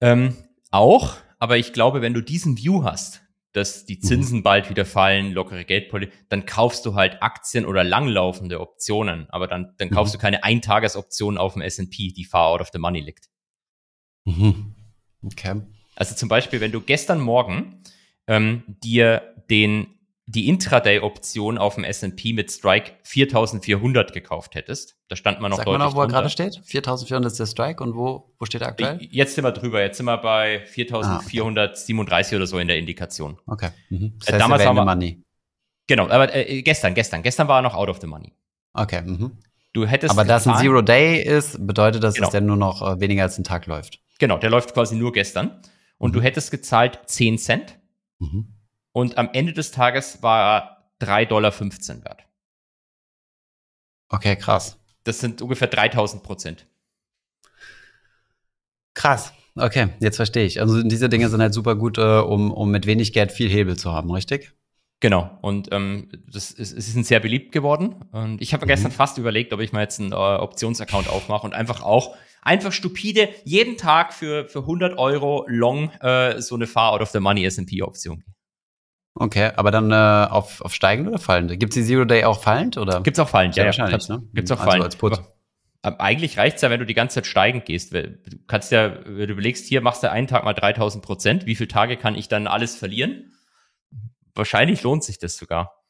[0.00, 0.36] Ähm,
[0.70, 3.22] auch, aber ich glaube, wenn du diesen View hast,
[3.52, 4.02] dass die mhm.
[4.02, 9.46] Zinsen bald wieder fallen, lockere Geldpolitik, dann kaufst du halt Aktien oder langlaufende Optionen, aber
[9.46, 10.18] dann, dann kaufst mhm.
[10.18, 13.28] du keine Eintagesoption auf dem S&P, die far out of the money liegt.
[14.24, 14.74] Mhm.
[15.24, 15.62] Okay.
[15.96, 17.82] Also zum Beispiel, wenn du gestern Morgen
[18.26, 19.99] ähm, dir den
[20.30, 24.96] die Intraday-Option auf dem S&P mit Strike 4400 gekauft hättest.
[25.08, 26.60] Da stand man noch Sag deutlich mal noch, wo er gerade steht.
[26.64, 28.98] 4400 ist der Strike und wo, wo steht er aktuell?
[29.10, 29.80] Jetzt sind wir drüber.
[29.82, 32.36] Jetzt sind wir bei 4437 ah, okay.
[32.36, 33.38] oder so in der Indikation.
[33.46, 33.70] Okay.
[33.88, 34.14] Mhm.
[34.20, 35.22] Das heißt, damals haben wir, Money.
[35.88, 38.32] Genau, aber äh, gestern, gestern, gestern war er noch out of the money.
[38.72, 39.02] Okay.
[39.02, 39.38] Mhm.
[39.72, 42.26] Du hättest Aber da es ein Zero Day ist, bedeutet das, Genau.
[42.26, 43.98] dass der nur noch äh, weniger als einen Tag läuft.
[44.20, 45.60] Genau, der läuft quasi nur gestern.
[45.98, 46.14] Und Mhm.
[46.14, 47.78] du hättest gezahlt 10 Cent
[48.20, 48.54] Mhm.
[48.92, 51.52] Und am Ende des Tages war er 3,15 Dollar
[52.04, 52.24] wert.
[54.08, 54.78] Okay, krass.
[55.04, 56.66] Das sind ungefähr 3000 Prozent.
[58.94, 59.32] Krass.
[59.56, 60.60] Okay, jetzt verstehe ich.
[60.60, 63.76] Also diese Dinge sind halt super gut, äh, um, um mit wenig Geld viel Hebel
[63.76, 64.52] zu haben, richtig?
[65.00, 65.38] Genau.
[65.40, 67.96] Und ähm, das ist, es ist sehr beliebt geworden.
[68.12, 68.68] Und ich habe Mhm.
[68.68, 72.72] gestern fast überlegt, ob ich mal jetzt einen äh, Optionsaccount aufmache und einfach auch einfach
[72.72, 77.20] stupide jeden Tag für, für 100 Euro long äh, so eine Far out of the
[77.20, 78.24] money S&P Option.
[79.14, 81.50] Okay, aber dann äh, auf, auf steigend oder fallend?
[81.58, 83.02] Gibt es die Zero Day auch fallend oder?
[83.02, 83.68] Gibt's auch fallend, Sehr ja.
[83.68, 84.16] wahrscheinlich, ja.
[84.16, 84.28] ne?
[84.34, 84.84] Gibt's auch Also fallend.
[84.84, 85.20] als Put.
[85.82, 87.92] Aber, eigentlich reicht's ja, wenn du die ganze Zeit steigend gehst.
[87.92, 91.46] Du kannst ja, wenn du überlegst, hier machst du einen Tag mal 3000 Prozent.
[91.46, 93.32] Wie viele Tage kann ich dann alles verlieren?
[94.34, 95.82] Wahrscheinlich lohnt sich das sogar.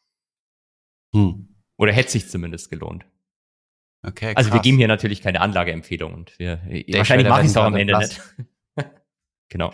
[1.13, 1.57] Hm.
[1.77, 3.05] Oder hätte sich zumindest gelohnt.
[4.03, 4.63] Okay, Also wir krass.
[4.63, 8.21] geben hier natürlich keine Anlageempfehlung und wir, wahrscheinlich mache ich es auch am Ende nicht.
[9.49, 9.73] genau.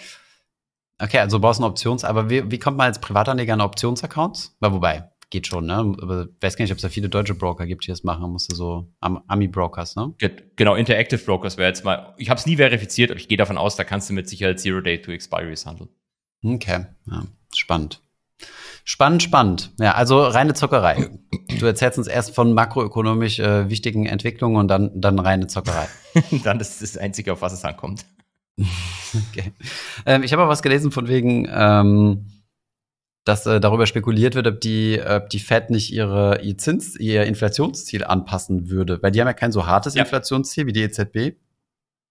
[0.99, 4.57] Okay, also du brauchst einen Options, aber wie, wie kommt man als Privatanleger an Optionsaccounts?
[4.61, 5.75] Weil wobei, geht schon, ne?
[6.01, 8.31] Aber ich weiß gar nicht, ob es da viele deutsche Broker gibt, die das machen.
[8.33, 10.15] Musst du so Am- Ami-Brokers, ne?
[10.19, 13.37] Ge- Genau, Interactive Brokers wäre jetzt mal, ich habe es nie verifiziert, aber ich gehe
[13.37, 15.91] davon aus, da kannst du mit Sicherheit Zero Day to Expiries handeln.
[16.45, 17.25] Okay, ja,
[17.55, 18.01] spannend.
[18.85, 19.73] Spannend, spannend.
[19.81, 21.11] Ja, also reine Zockerei.
[21.59, 25.89] Du erzählst uns erst von makroökonomisch äh, wichtigen Entwicklungen und dann, dann reine Zockerei.
[26.45, 28.05] dann ist das Einzige, auf was es ankommt.
[29.31, 29.53] Okay.
[30.05, 32.27] Ähm, ich habe aber was gelesen von wegen, ähm,
[33.25, 37.25] dass äh, darüber spekuliert wird, ob die, ob die Fed nicht ihre, ihr Zins, ihr
[37.25, 39.03] Inflationsziel anpassen würde.
[39.03, 40.03] Weil die haben ja kein so hartes Ja.
[40.03, 41.37] Inflationsziel wie die EZB.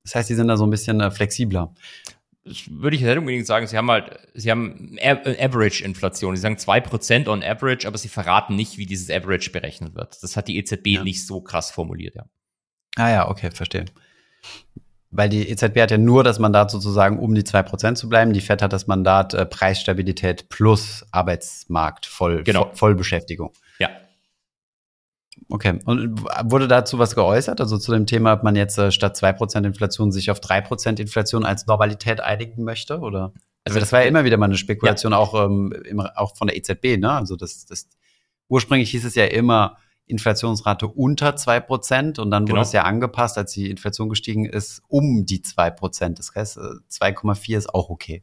[0.03, 1.73] Das heißt, die sind da so ein bisschen äh, flexibler.
[2.43, 3.67] Das würde ich nicht unbedingt sagen.
[3.67, 6.35] Sie haben halt, sie haben A- Average-Inflation.
[6.35, 10.21] Sie sagen 2% on Average, aber sie verraten nicht, wie dieses Average berechnet wird.
[10.23, 11.03] Das hat die EZB Ja.
[11.03, 12.25] nicht so krass formuliert, ja.
[12.97, 13.85] Ah ja, okay, verstehe.
[15.16, 18.34] Weil die EZB hat ja nur das Mandat sozusagen, um die 2% zu bleiben.
[18.34, 22.63] Die Fed hat das Mandat äh, Preisstabilität plus Arbeitsmarkt, voll, Genau.
[22.66, 23.53] Voll, Vollbeschäftigung.
[23.80, 23.89] Ja.
[25.49, 25.80] Okay.
[25.86, 27.61] Und wurde dazu was geäußert?
[27.61, 31.45] Also zu dem Thema, ob man jetzt äh, statt 2% Inflation sich auf 3% Inflation
[31.45, 32.99] als Normalität einigen möchte?
[32.99, 33.34] Oder?
[33.63, 36.57] Also das war ja immer wieder mal eine Spekulation, auch, ähm, im, auch von der
[36.57, 37.11] EZB, ne?
[37.11, 37.88] Also das, das
[38.47, 39.78] ursprünglich hieß es ja immer
[40.08, 42.62] Inflationsrate unter 2% und dann wurde Genau.
[42.62, 46.18] es ja angepasst, als die Inflation gestiegen ist, um die 2%.
[46.20, 48.22] Das heißt, äh, 2,4 ist auch okay.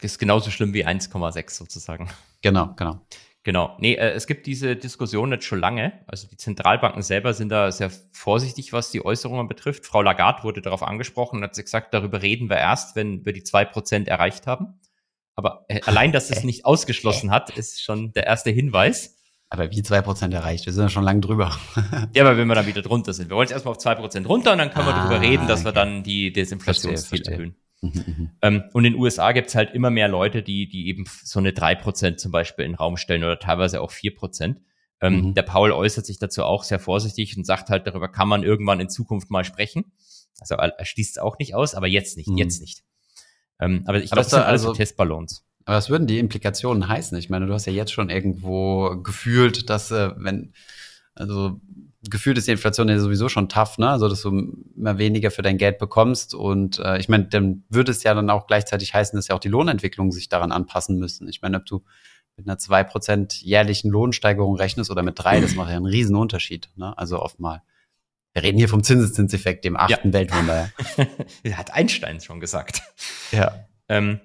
[0.00, 2.08] Ist genauso schlimm wie 1,6 sozusagen.
[2.42, 3.00] Genau, genau.
[3.42, 3.76] Genau.
[3.78, 5.92] Nee, äh, es gibt diese Diskussion jetzt schon lange.
[6.06, 9.86] Also die Zentralbanken selber sind da sehr vorsichtig, was die Äußerungen betrifft.
[9.86, 13.42] Frau Lagarde wurde darauf angesprochen und hat gesagt, darüber reden wir erst, wenn wir die
[13.42, 14.80] 2% erreicht haben.
[15.36, 19.16] Aber äh, allein, dass es nicht ausgeschlossen hat, ist schon der erste Hinweis.
[19.52, 20.64] Aber wie 2% erreicht?
[20.66, 21.56] Wir sind ja schon lange drüber.
[22.14, 23.28] Ja, aber wenn wir dann wieder drunter sind.
[23.30, 25.64] Wir wollen jetzt erstmal auf 2% runter und dann können wir Ah, darüber reden, dass
[25.64, 25.74] wir okay.
[25.78, 26.32] dann die,
[27.16, 27.32] verstehe.
[27.34, 27.56] erhöhen.
[27.82, 28.30] Mhm, mhm.
[28.42, 31.50] Ähm, und in den USA gibt's halt immer mehr Leute, die, die eben so eine
[31.50, 34.56] 3% zum Beispiel in den Raum stellen oder teilweise auch 4%.
[35.00, 35.34] Ähm, Mhm.
[35.34, 38.80] Der Paul äußert sich dazu auch sehr vorsichtig und sagt halt, darüber kann man irgendwann
[38.80, 39.92] in Zukunft mal sprechen.
[40.40, 42.36] Also er, schließt es auch nicht aus, aber jetzt nicht, Mhm.
[42.38, 42.82] jetzt nicht.
[43.60, 45.44] Ähm, aber ich glaube, das sind alles also- so Testballons.
[45.64, 47.16] Aber was würden die Implikationen heißen?
[47.18, 50.52] Ich meine, du hast ja jetzt schon irgendwo gefühlt, dass äh, wenn,
[51.14, 51.60] also
[52.08, 53.90] gefühlt ist die Inflation ja sowieso schon tough, ne?
[53.90, 57.92] Also dass du immer weniger für dein Geld bekommst und äh, ich meine, dann würde
[57.92, 61.28] es ja dann auch gleichzeitig heißen, dass ja auch die Lohnentwicklungen sich daran anpassen müssen.
[61.28, 61.82] Ich meine, ob du
[62.36, 66.70] mit einer 2% jährlichen Lohnsteigerung rechnest oder mit drei, das macht ja einen riesen Unterschied,
[66.76, 66.96] ne?
[66.96, 67.62] Also oft mal.
[68.32, 70.70] Wir reden hier vom Zinseszinseffekt, dem achten Weltwunder.
[71.52, 72.80] Hat Einstein schon gesagt.
[73.32, 73.66] Ja.
[73.88, 74.20] Ähm,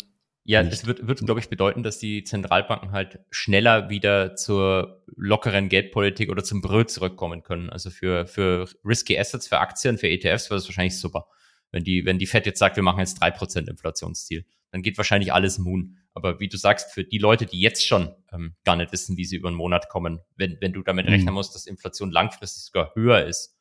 [0.48, 0.74] ja, Nicht.
[0.74, 6.30] es wird, wird glaube ich, bedeuten, dass die Zentralbanken halt schneller wieder zur lockeren Geldpolitik
[6.30, 7.72] oder zum Brö zurückkommen können.
[7.72, 11.28] Also für, für risky Assets, für Aktien, für ETFs wäre das wahrscheinlich super.
[11.72, 15.34] Wenn die, wenn die Fed jetzt sagt, wir machen jetzt 3% Inflationsziel, dann geht wahrscheinlich
[15.34, 15.98] alles Moon.
[16.14, 19.26] Aber wie du sagst, für die Leute, die jetzt schon ähm, gar nicht wissen, wie
[19.26, 21.12] sie über einen Monat kommen, wenn, wenn du damit Mhm.
[21.12, 23.55] rechnen musst, dass Inflation langfristig sogar höher ist,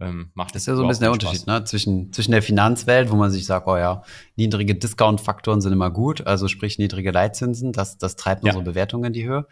[0.00, 1.64] ähm, macht Das ist ja so ein bisschen der Unterschied, ne?
[1.64, 4.02] Zwischen, zwischen der Finanzwelt, wo man sich sagt, oh ja,
[4.36, 8.50] niedrige Discount-Faktoren sind immer gut, also sprich niedrige Leitzinsen, das, das treibt Ja.
[8.52, 9.46] unsere Bewertungen in die Höhe.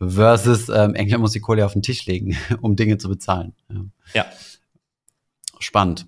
[0.00, 3.54] Versus ähm, England muss die Kohle auf den Tisch legen, um Dinge zu bezahlen.
[3.68, 3.84] Ja.
[4.14, 4.26] Ja.
[5.58, 6.06] Spannend.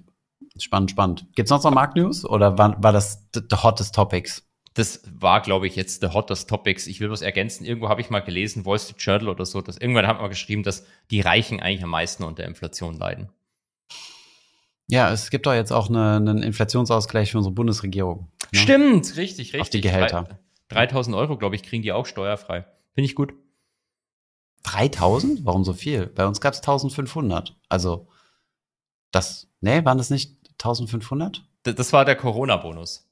[0.59, 1.27] Spannend, spannend.
[1.35, 4.45] Gibt's noch Marktnews oder war, war das the, the hottest topics?
[4.75, 6.87] Das war, glaube ich, jetzt der hottest Topics.
[6.87, 7.65] Ich will was ergänzen.
[7.65, 10.63] Irgendwo habe ich mal gelesen, Wall Street Journal oder so, dass irgendwann hat man geschrieben,
[10.63, 13.31] dass die Reichen eigentlich am meisten unter Inflation leiden.
[14.91, 18.29] Ja, es gibt doch jetzt auch eine, einen Inflationsausgleich für unsere Bundesregierung.
[18.53, 18.59] ne?
[18.59, 19.61] Stimmt, richtig, richtig.
[19.61, 20.25] Auf die Gehälter.
[20.69, 22.65] Drei- 3000 Euro, glaube ich, kriegen die auch steuerfrei.
[22.95, 23.33] Finde ich gut.
[24.65, 25.45] 3000?
[25.45, 26.07] Warum so viel?
[26.07, 27.57] Bei uns gab es 1500.
[27.69, 28.09] Also,
[29.11, 31.43] das, nee, waren das nicht 1500?
[31.67, 33.09] D das war der Corona-Bonus.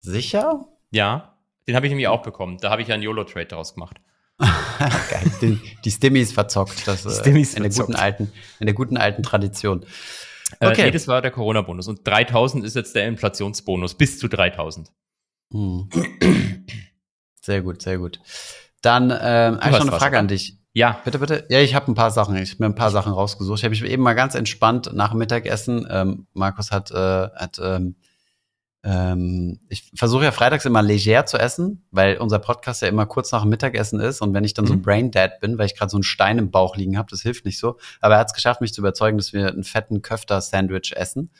[0.00, 0.66] Sicher?
[0.90, 1.36] Ja,
[1.66, 2.58] den habe ich nämlich auch bekommen.
[2.60, 3.96] Da habe ich ja einen YOLO-Trade draus gemacht.
[4.38, 5.32] Geil.
[5.40, 6.86] Die, die Stimmis verzockt.
[6.86, 7.88] Das, Stimmis in, der verzockt.
[7.88, 9.84] guten alten, in der guten alten Tradition.
[10.60, 10.84] Äh, Okay.
[10.84, 11.88] nee, das war der Corona-Bonus.
[11.88, 14.92] Und 3000 ist jetzt der Inflationsbonus, bis zu 3000.
[15.52, 15.88] Hm.
[17.40, 18.20] Sehr gut, sehr gut.
[18.82, 20.20] Dann ähm, einfach eine was, Frage oder?
[20.20, 20.58] an dich.
[20.72, 21.46] Ja, Bitte, bitte.
[21.48, 22.36] Ja, ich habe ein paar Sachen.
[22.36, 23.58] Ich habe mir ein paar Sachen rausgesucht.
[23.58, 25.86] Ich habe mich eben mal ganz entspannt nach dem Mittagessen.
[25.88, 26.94] Ähm, Markus hat, äh,
[27.34, 27.96] hat ähm,
[28.88, 33.32] ähm, ich versuche ja freitags immer leger zu essen, weil unser Podcast ja immer kurz
[33.32, 34.22] nach dem Mittagessen ist.
[34.22, 34.82] Und wenn ich dann so Mhm.
[34.82, 37.44] brain dead bin, weil ich gerade so einen Stein im Bauch liegen habe, das hilft
[37.44, 37.78] nicht so.
[38.00, 41.30] Aber er hat es geschafft, mich zu überzeugen, dass wir einen fetten Köfter-Sandwich essen.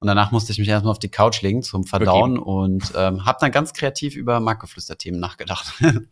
[0.00, 3.38] Und danach musste ich mich erstmal auf die Couch legen zum Verdauen und ähm, habe
[3.40, 5.72] dann ganz kreativ über Marktgeflüster-Themen nachgedacht.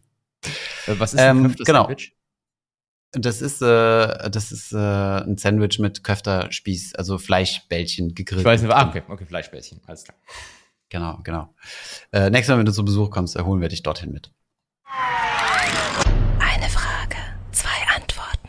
[0.86, 1.82] Äh, was ist Ähm, ein Köfte genau.
[1.86, 2.12] Sandwich?
[3.12, 8.42] Das ist, äh, das ist äh, ein Sandwich mit Köfterspieß, also Fleischbällchen gegrillt.
[8.42, 10.16] Ich weiß nicht, ah, okay, okay, Fleischbällchen, alles klar.
[10.88, 11.52] Genau, genau.
[12.12, 14.30] Äh, nächstes Mal, wenn du zu Besuch kommst, äh, holen wir dich dorthin mit.
[16.38, 17.16] Eine Frage,
[17.50, 18.48] zwei Antworten.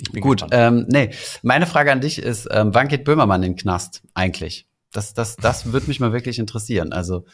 [0.00, 0.54] Ich bin Gut, gespannt.
[0.54, 1.10] ähm, nee,
[1.42, 4.68] meine Frage an dich ist, ähm, wann geht Böhmermann in den Knast eigentlich?
[4.92, 6.92] Das, das, das würde mich mal wirklich interessieren.
[6.92, 7.24] Also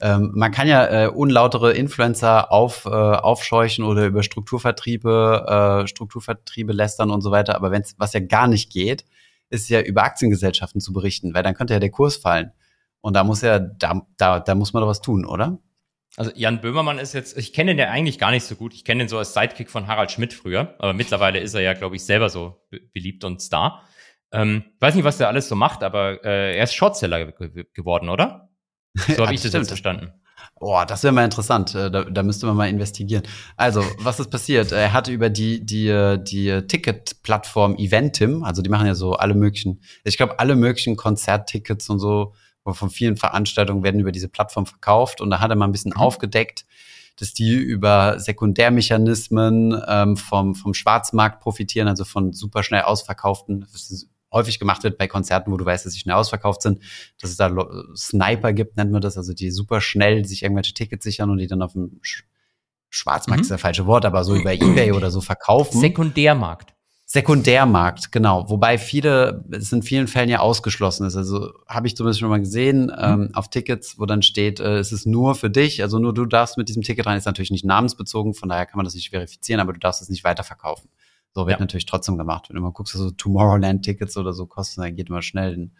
[0.00, 6.72] ähm, man kann ja äh, unlautere Influencer auf, äh, aufscheuchen oder über Strukturvertriebe, äh, Strukturvertriebe
[6.72, 7.56] lästern und so weiter.
[7.56, 9.04] Aber wenn's, was ja gar nicht geht,
[9.50, 12.52] ist ja über Aktiengesellschaften zu berichten, weil dann könnte ja der Kurs fallen.
[13.00, 15.58] Und da muss ja, da, da, da muss man doch was tun, oder?
[16.16, 18.74] Also Jan Böhmermann ist jetzt, ich kenne ihn ja eigentlich gar nicht so gut.
[18.74, 21.72] Ich kenne ihn so als Sidekick von Harald Schmidt früher, aber mittlerweile ist er ja,
[21.74, 23.84] glaube ich, selber so be beliebt und Star.
[24.32, 28.08] Ähm, weiß nicht, was der alles so macht, aber äh, er ist Shortseller ge geworden,
[28.08, 28.50] oder?
[28.94, 29.54] So habe Ja, ich das stimmt.
[29.54, 30.12] jetzt verstanden.
[30.60, 31.74] Boah, das wäre mal interessant.
[31.74, 33.22] Äh, Da, da müsste man mal investigieren.
[33.56, 34.72] Also, was ist passiert?
[34.72, 39.80] Er hat über die, die, die Ticket-Plattform Eventim, also die machen ja so alle möglichen,
[40.04, 42.34] ich glaube, alle möglichen Konzerttickets und so
[42.66, 45.22] von vielen Veranstaltungen werden über diese Plattform verkauft.
[45.22, 46.00] Und da hat er mal ein bisschen Mhm.
[46.02, 46.66] aufgedeckt,
[47.18, 53.66] dass die über Sekundärmechanismen ähm, vom, vom Schwarzmarkt profitieren, also von super schnell ausverkauften,
[54.32, 56.82] häufig gemacht wird bei Konzerten, wo du weißt, dass sie schnell ausverkauft sind,
[57.20, 57.50] dass es da
[57.96, 61.46] Sniper gibt, nennt man das, also die super schnell sich irgendwelche Tickets sichern und die
[61.46, 62.24] dann auf dem Sch
[62.92, 63.42] Schwarzmarkt Mhm.
[63.42, 65.80] ist das falsche Wort, aber so über Ebay oder so verkaufen.
[65.80, 66.74] Sekundärmarkt.
[67.06, 68.48] Sekundärmarkt, genau.
[68.50, 71.16] Wobei viele, es in vielen Fällen ja ausgeschlossen ist.
[71.16, 74.92] Also habe ich zumindest schon mal gesehen, ähm, auf Tickets, wo dann steht, äh, es
[74.92, 77.64] ist nur für dich, also nur du darfst mit diesem Ticket rein, ist natürlich nicht
[77.64, 80.88] namensbezogen, von daher kann man das nicht verifizieren, aber du darfst es nicht weiterverkaufen.
[81.32, 81.60] So wird Ja.
[81.60, 82.48] natürlich trotzdem gemacht.
[82.48, 85.72] Wenn du mal guckst, so Tomorrowland-Tickets oder so kosten, dann geht immer schnell in,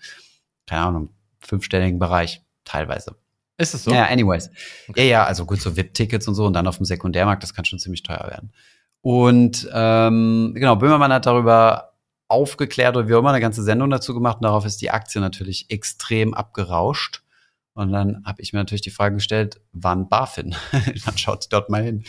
[0.66, 1.08] keine Ahnung,
[1.40, 3.16] fünfstelligen Bereich, teilweise.
[3.56, 3.92] Ist es so?
[3.92, 4.50] Ja, anyways.
[4.88, 5.02] Okay.
[5.04, 7.64] Ja, ja, also gut, so VIP-Tickets und so und dann auf dem Sekundärmarkt, das kann
[7.64, 8.52] schon ziemlich teuer werden.
[9.02, 11.94] Und ähm, genau, Böhmermann hat darüber
[12.28, 15.20] aufgeklärt oder wie auch immer eine ganze Sendung dazu gemacht und darauf ist die Aktie
[15.20, 17.22] natürlich extrem abgerauscht.
[17.74, 20.54] Und dann habe ich mir natürlich die Frage gestellt, wann BaFin?
[21.06, 22.04] dann schaut dort mal hin.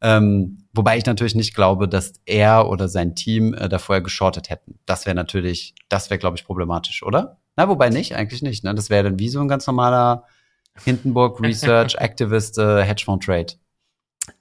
[0.00, 4.50] Ähm, wobei ich natürlich nicht glaube, dass er oder sein Team äh, da vorher geschortet
[4.50, 4.78] hätten.
[4.86, 7.38] Das wäre natürlich, das wäre, glaube ich, problematisch, oder?
[7.56, 8.64] Na, wobei nicht, eigentlich nicht.
[8.64, 8.74] Ne?
[8.74, 10.24] Das wäre dann wie so ein ganz normaler
[10.84, 13.54] Hindenburg Research Activist äh, Hedgefonds Trade.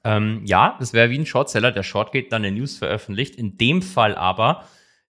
[0.03, 1.71] Ähm, ja, das wäre wie ein Shortseller.
[1.71, 3.35] Der Short geht dann eine News veröffentlicht.
[3.35, 4.63] In dem Fall aber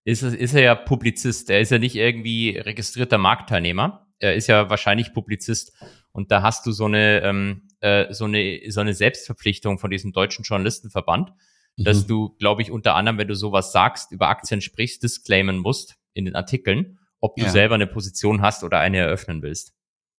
[0.05, 1.51] ist, es, ist er ja Publizist.
[1.51, 4.07] Er ist ja nicht irgendwie registrierter Marktteilnehmer.
[4.19, 5.73] Er ist ja wahrscheinlich Publizist.
[6.13, 10.13] Und da hast du so eine, ähm, äh, so eine, so eine Selbstverpflichtung von diesem
[10.13, 11.33] deutschen Journalistenverband,
[11.77, 12.09] dass Mhm.
[12.09, 16.25] du, glaube ich, unter anderem, wenn du sowas sagst, über Aktien sprichst, disclaimen musst in
[16.25, 17.51] den Artikeln, ob du Ja.
[17.51, 19.75] selber eine Position hast oder eine eröffnen willst.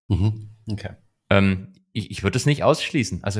[0.07, 0.49] Mhm.
[0.69, 0.91] Okay.
[1.29, 3.23] Ähm, ich ich würde es nicht ausschließen.
[3.23, 3.39] Also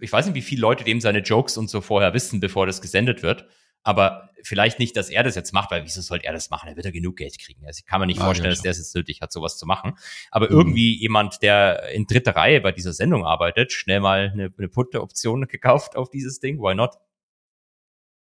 [0.00, 2.80] ich weiß nicht, wie viele Leute dem seine Jokes und so vorher wissen, bevor das
[2.80, 3.46] gesendet wird.
[3.84, 6.68] Aber vielleicht nicht, dass er das jetzt macht, weil wieso sollte er das machen?
[6.68, 7.66] Er wird ja genug Geld kriegen.
[7.66, 9.58] Also ich kann mir nicht Ah, vorstellen, ja, dass der es jetzt nötig hat, sowas
[9.58, 9.94] zu machen.
[10.30, 10.56] Aber Mhm.
[10.56, 15.42] irgendwie jemand, der in dritter Reihe bei dieser Sendung arbeitet, schnell mal eine, eine Put-Option
[15.48, 16.58] gekauft auf dieses Ding.
[16.60, 16.94] Why not?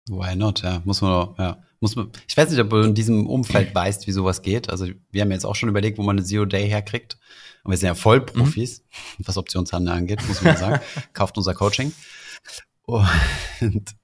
[0.08, 0.62] Why not?
[0.62, 2.10] Ja, muss man, doch- ja, muss man.
[2.28, 4.68] Ich weiß nicht, ob du in diesem Umfeld weißt, wie sowas geht.
[4.70, 7.16] Also wir haben jetzt auch schon überlegt, wo man eine Zero Day herkriegt.
[7.62, 8.80] Und wir sind ja Vollprofis,
[9.18, 9.24] Mhm.
[9.26, 10.80] was Optionshandel angeht, muss man sagen.
[11.14, 11.92] Kauft unser Coaching.
[12.86, 13.94] Und,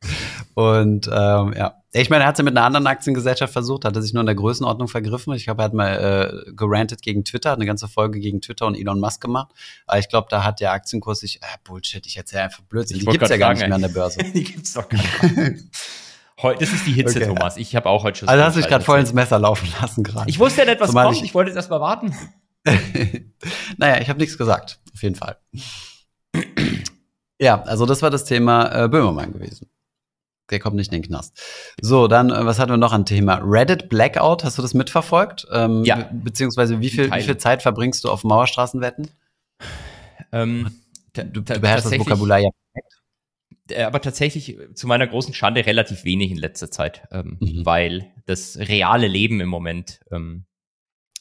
[0.55, 3.95] und ähm, ja, ich meine, er hat es ja mit einer anderen Aktiengesellschaft versucht, hat
[3.95, 5.35] er sich nur in der Größenordnung vergriffen.
[5.35, 8.67] Ich glaube, er hat mal äh, gerantet gegen Twitter, hat eine ganze Folge gegen Twitter
[8.67, 9.49] und Elon Musk gemacht.
[9.87, 12.97] Aber ich glaube, da hat der Aktienkurs sich, äh, Bullshit, ich erzähle einfach Blödsinn.
[12.99, 14.19] Ich Die gibt's ja gar sagen, nicht mehr an der Börse.
[14.35, 15.65] Die gibt's doch gar nicht.
[16.43, 17.27] Heu- Das ist die Hitze, Okay.
[17.27, 17.59] Thomas.
[17.59, 18.29] Ich habe auch heute schon.
[18.31, 20.31] Also hast du dich gerade voll ins Messer laufen lassen gerade.
[20.31, 21.19] Ich wusste ja nicht, was Zumal kommt.
[21.19, 22.15] ich- Ich wollte jetzt erst mal warten.
[23.77, 25.37] naja, ich habe nichts gesagt, auf jeden Fall.
[27.41, 29.69] Ja, also das war das Thema äh, Böhmermann gewesen.
[30.51, 31.41] Der kommt nicht in den Knast.
[31.81, 33.41] So, dann, äh, was hatten wir noch an Thema?
[33.43, 35.47] Reddit Blackout, hast du das mitverfolgt?
[35.53, 35.97] Ähm, Ja.
[35.97, 39.11] be- Beziehungsweise wie viel, wie viel Zeit verbringst du auf Mauerstraßenwetten?
[40.33, 40.71] Ähm,
[41.13, 42.51] Du, du beherrschst das Vokabular ja.
[43.71, 47.67] äh, aber tatsächlich äh, zu meiner großen Schande relativ wenig in letzter Zeit, ähm, Mhm.
[47.67, 50.45] weil das reale Leben im Moment ähm,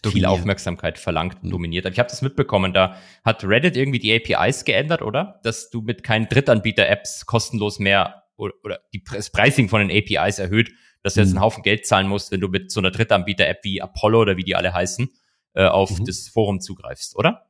[0.04, 0.26] viel.
[0.26, 1.86] Aufmerksamkeit verlangt und dominiert.
[1.86, 5.40] Aber ich habe das mitbekommen, da hat Reddit irgendwie die APIs geändert, oder?
[5.44, 10.40] Dass du mit keinen Drittanbieter-Apps kostenlos mehr oder, oder die, das Pricing von den APIs
[10.40, 10.72] erhöht,
[11.04, 11.38] dass du jetzt Mhm.
[11.38, 14.44] einen Haufen Geld zahlen musst, wenn du mit so einer Drittanbieter-App wie Apollo oder wie
[14.44, 15.10] die alle heißen,
[15.56, 16.06] äh, auf Mhm.
[16.06, 17.46] das Forum zugreifst, oder?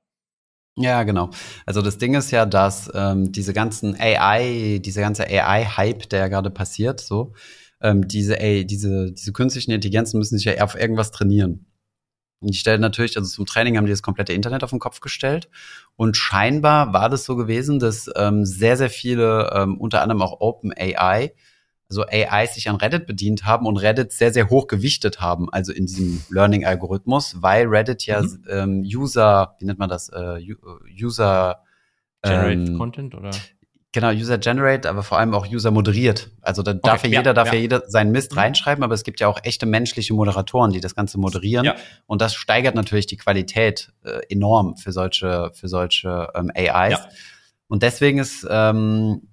[0.76, 1.30] Ja, genau.
[1.66, 6.28] Also das Ding ist ja, dass ähm, diese ganzen AI, diese ganze AI-Hype, der ja
[6.30, 7.34] gerade passiert, so,
[7.82, 11.66] ähm, diese, ey, diese, diese künstlichen Intelligenzen müssen sich ja auf irgendwas trainieren.
[12.42, 15.02] Und die stellen natürlich, also zum Training haben die das komplette Internet auf den Kopf
[15.02, 15.50] gestellt.
[15.98, 20.40] Und scheinbar war das so gewesen, dass ähm, sehr, sehr viele, ähm, unter anderem auch
[20.40, 21.34] OpenAI,
[21.90, 25.74] also AIs sich an Reddit bedient haben und Reddit sehr, sehr hoch gewichtet haben, also
[25.74, 28.44] in diesem Learning-Algorithmus, weil Reddit ja Mhm.
[28.48, 31.64] ähm, User, wie nennt man das, äh, U- User
[32.22, 33.32] Generate ähm, Content oder?
[33.92, 36.30] Genau, User Generate, aber vor allem auch User moderiert.
[36.42, 37.56] Also da darf ja jeder, darf ja.
[37.56, 37.60] ja.
[37.62, 38.40] jeder seinen Mist Mhm.
[38.40, 41.66] reinschreiben, aber es gibt ja auch echte menschliche Moderatoren, die das Ganze moderieren.
[41.66, 41.76] Ja.
[42.06, 47.00] Und das steigert natürlich die Qualität äh, enorm für solche, für solche ähm, AIs.
[47.68, 49.28] Und deswegen ist, ähm,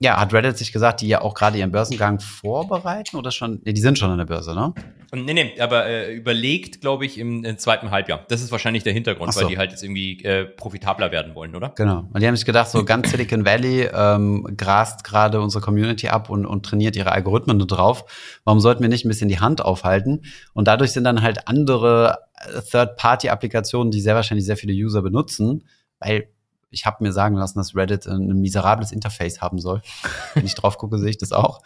[0.00, 3.72] ja, hat Reddit sich gesagt, die ja auch gerade ihren Börsengang vorbereiten oder schon, nee,
[3.72, 4.74] die sind schon an der Börse, ne?
[5.14, 8.24] Und Nee, nee, aber äh, überlegt, glaube ich, im, im zweiten Halbjahr.
[8.28, 9.40] Das ist wahrscheinlich der Hintergrund, so.
[9.40, 11.70] weil die halt jetzt irgendwie äh, profitabler werden wollen, oder?
[11.76, 12.08] Genau.
[12.12, 16.30] Und die haben sich gedacht, so ganz Silicon Valley ähm, grast gerade unsere Community ab
[16.30, 18.04] und, und trainiert ihre Algorithmen nur drauf.
[18.42, 20.22] Warum sollten wir nicht ein bisschen die Hand aufhalten?
[20.52, 25.64] Und dadurch sind dann halt andere äh, Third-Party-Applikationen, die sehr wahrscheinlich sehr viele User benutzen,
[26.00, 26.28] weil
[26.74, 29.80] ich habe mir sagen lassen, dass Reddit ein, miserables Interface haben soll.
[30.34, 31.62] Wenn ich drauf gucke, sehe ich das auch.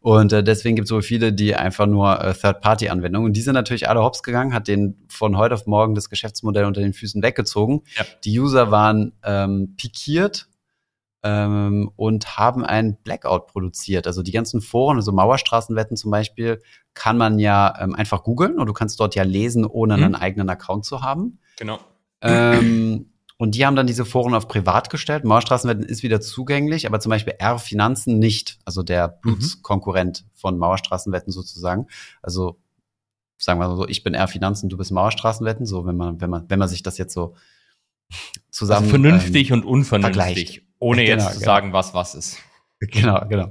[0.00, 3.26] Und äh, deswegen gibt es so viele, die einfach nur äh, Third-Party-Anwendungen.
[3.26, 6.66] Und die sind natürlich alle hops gegangen, hat den von heute auf morgen das Geschäftsmodell
[6.66, 7.82] unter den Füßen weggezogen.
[7.96, 8.04] Ja.
[8.24, 10.48] Die User waren ähm, pikiert
[11.22, 14.06] ähm, und haben ein Blackout produziert.
[14.06, 16.62] Also die ganzen Foren, also Mauerstraßenwetten zum Beispiel,
[16.94, 20.04] kann man ja ähm, einfach googeln und du kannst dort ja lesen, ohne Mhm.
[20.04, 21.38] einen eigenen Account zu haben.
[21.58, 21.78] Genau.
[22.22, 23.06] Ähm,
[23.40, 25.24] und die haben dann diese Foren auf privat gestellt.
[25.24, 28.58] Mauerstraßenwetten ist wieder zugänglich, aber zum Beispiel R Finanzen nicht.
[28.66, 31.86] Also der Blutskonkurrent von Mauerstraßenwetten sozusagen.
[32.20, 32.60] Also
[33.38, 35.64] sagen wir mal so, ich bin R Finanzen, du bist Mauerstraßenwetten.
[35.64, 37.34] So, wenn man, wenn man, wenn man sich das jetzt so
[38.50, 40.62] zusammen Also vernünftig ähm, und unvernünftig, vergleicht.
[40.78, 41.46] ohne jetzt Genau, zu genau.
[41.46, 42.36] sagen, was was ist.
[42.80, 43.48] Genau, genau.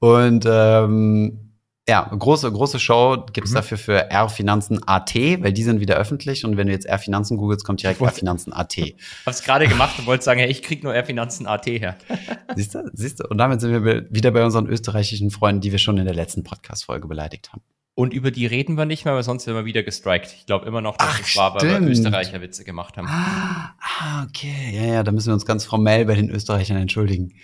[0.00, 1.43] Und ähm,
[1.86, 3.54] ja, große, große Show gibt's Mhm.
[3.56, 6.98] dafür für R Finanzen AT, weil die sind wieder öffentlich und wenn du jetzt R
[6.98, 8.94] Finanzen googelst, kommt direkt Ich R wollte- Finanzen AT.
[9.26, 11.96] Hab's gerade gemacht und wollte sagen, hey, ich krieg nur R Finanzen AT her.
[12.56, 12.90] Siehst du?
[12.94, 13.28] Siehst du?
[13.28, 16.42] Und damit sind wir wieder bei unseren österreichischen Freunden, die wir schon in der letzten
[16.42, 17.60] Podcast-Folge beleidigt haben.
[17.96, 20.34] Und über die reden wir nicht mehr, weil sonst werden wir wieder gestrikt.
[20.36, 21.88] Ich glaube immer noch, dass Ach, es war, weil wir.
[21.90, 23.06] Österreicher Witze gemacht haben.
[23.08, 24.72] Ah, ah, okay.
[24.72, 27.34] Ja, ja, da müssen wir uns ganz formell bei den Österreichern entschuldigen.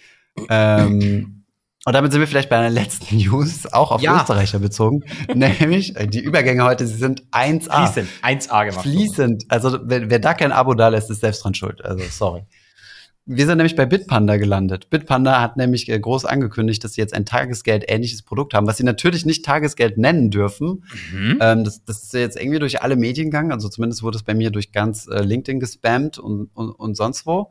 [0.49, 1.37] Ähm,
[1.87, 4.21] und damit sind wir vielleicht bei einer letzten News, auch auf Ja.
[4.21, 5.03] Österreicher bezogen.
[5.35, 7.87] Nämlich, äh, die Übergänge heute, sie sind 1A.
[7.87, 8.83] Fließend, 1A gemacht.
[8.83, 9.45] Fließend.
[9.49, 11.85] Also wer, wer da kein Abo da lässt, ist selbst dran schuld.
[11.85, 12.43] Also sorry.
[13.33, 14.91] Wir sind nämlich bei Bitpanda gelandet.
[14.91, 18.83] Bitpanda hat nämlich äh, groß angekündigt, dass sie jetzt ein Tagesgeld-ähnliches Produkt haben, was sie
[18.85, 20.85] natürlich nicht Tagesgeld nennen dürfen.
[21.13, 21.39] Mhm.
[21.41, 23.53] Ähm, das, das ist jetzt irgendwie durch alle Medien gegangen.
[23.53, 27.25] Also zumindest wurde es bei mir durch ganz äh, LinkedIn gespammt und, und, und sonst
[27.25, 27.51] wo.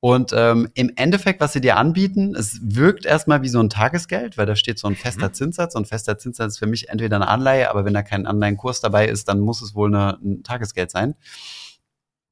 [0.00, 4.38] Und ähm, im Endeffekt, was sie dir anbieten, es wirkt erstmal wie so ein Tagesgeld,
[4.38, 5.34] weil da steht so ein fester Mhm.
[5.34, 5.74] Zinssatz.
[5.74, 9.08] Und fester Zinssatz ist für mich entweder eine Anleihe, aber wenn da kein Anleihenkurs dabei
[9.08, 11.16] ist, dann muss es wohl eine, ein Tagesgeld sein.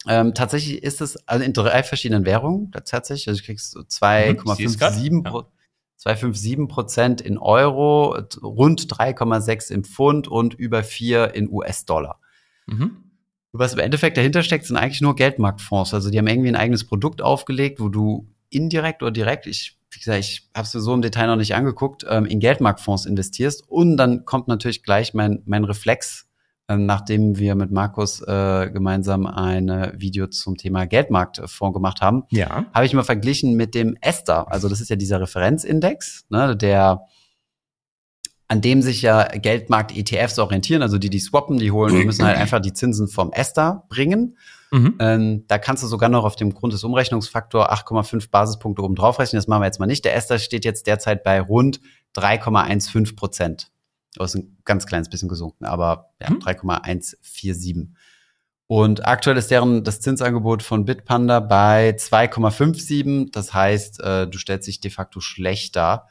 [0.07, 2.71] Ähm, tatsächlich ist es also in drei verschiedenen Währungen.
[2.71, 3.85] Tatsächlich, also du kriegst so Mhm,
[4.47, 5.31] ich seh's grad, 2,57 ja.
[5.31, 5.47] Pro-
[5.99, 12.21] 2,57 Prozent in Euro, rund 3,6 im Pfund und über 4 in US-Dollar.
[12.67, 13.06] Mhm.
[13.59, 15.95] Was im Endeffekt dahinter steckt, sind eigentlich nur Geldmarktfonds.
[15.95, 19.99] Also die haben irgendwie ein eigenes Produkt aufgelegt, wo du indirekt oder direkt, ich, wie
[19.99, 23.65] gesagt, ich habe es so im Detail noch nicht angeguckt, ähm, in Geldmarktfonds investierst.
[23.69, 26.27] Und dann kommt natürlich gleich mein, mein Reflex,
[26.69, 32.67] ähm, nachdem wir mit Markus äh, gemeinsam ein Video zum Thema Geldmarktfonds gemacht haben, Ja.
[32.75, 34.43] habe ich mal verglichen mit dem ESTA.
[34.45, 37.03] Also das ist ja dieser Referenzindex, ne, der
[38.49, 42.39] an dem sich ja Geldmarkt-ETFs orientieren, also die, die swappen, die holen, die müssen halt
[42.39, 44.37] einfach die Zinsen vom ESTA bringen.
[44.71, 44.95] Mhm.
[44.99, 49.19] Ähm, da kannst du sogar noch auf dem Grund des Umrechnungsfaktor 8,5 Basispunkte oben drauf
[49.19, 49.39] rechnen.
[49.39, 50.05] Das machen wir jetzt mal nicht.
[50.05, 51.81] Der ESTA steht jetzt derzeit bei rund
[52.17, 53.69] 3,15 Prozent.
[54.15, 56.41] Das ist ein ganz kleines bisschen gesunken, aber ja, Mhm.
[56.41, 57.89] 3,147.
[58.69, 63.31] Und aktuell ist deren das Zinsangebot von Bitpanda bei 2,57.
[63.31, 66.07] Das heißt, äh, du stellst dich de facto schlechter,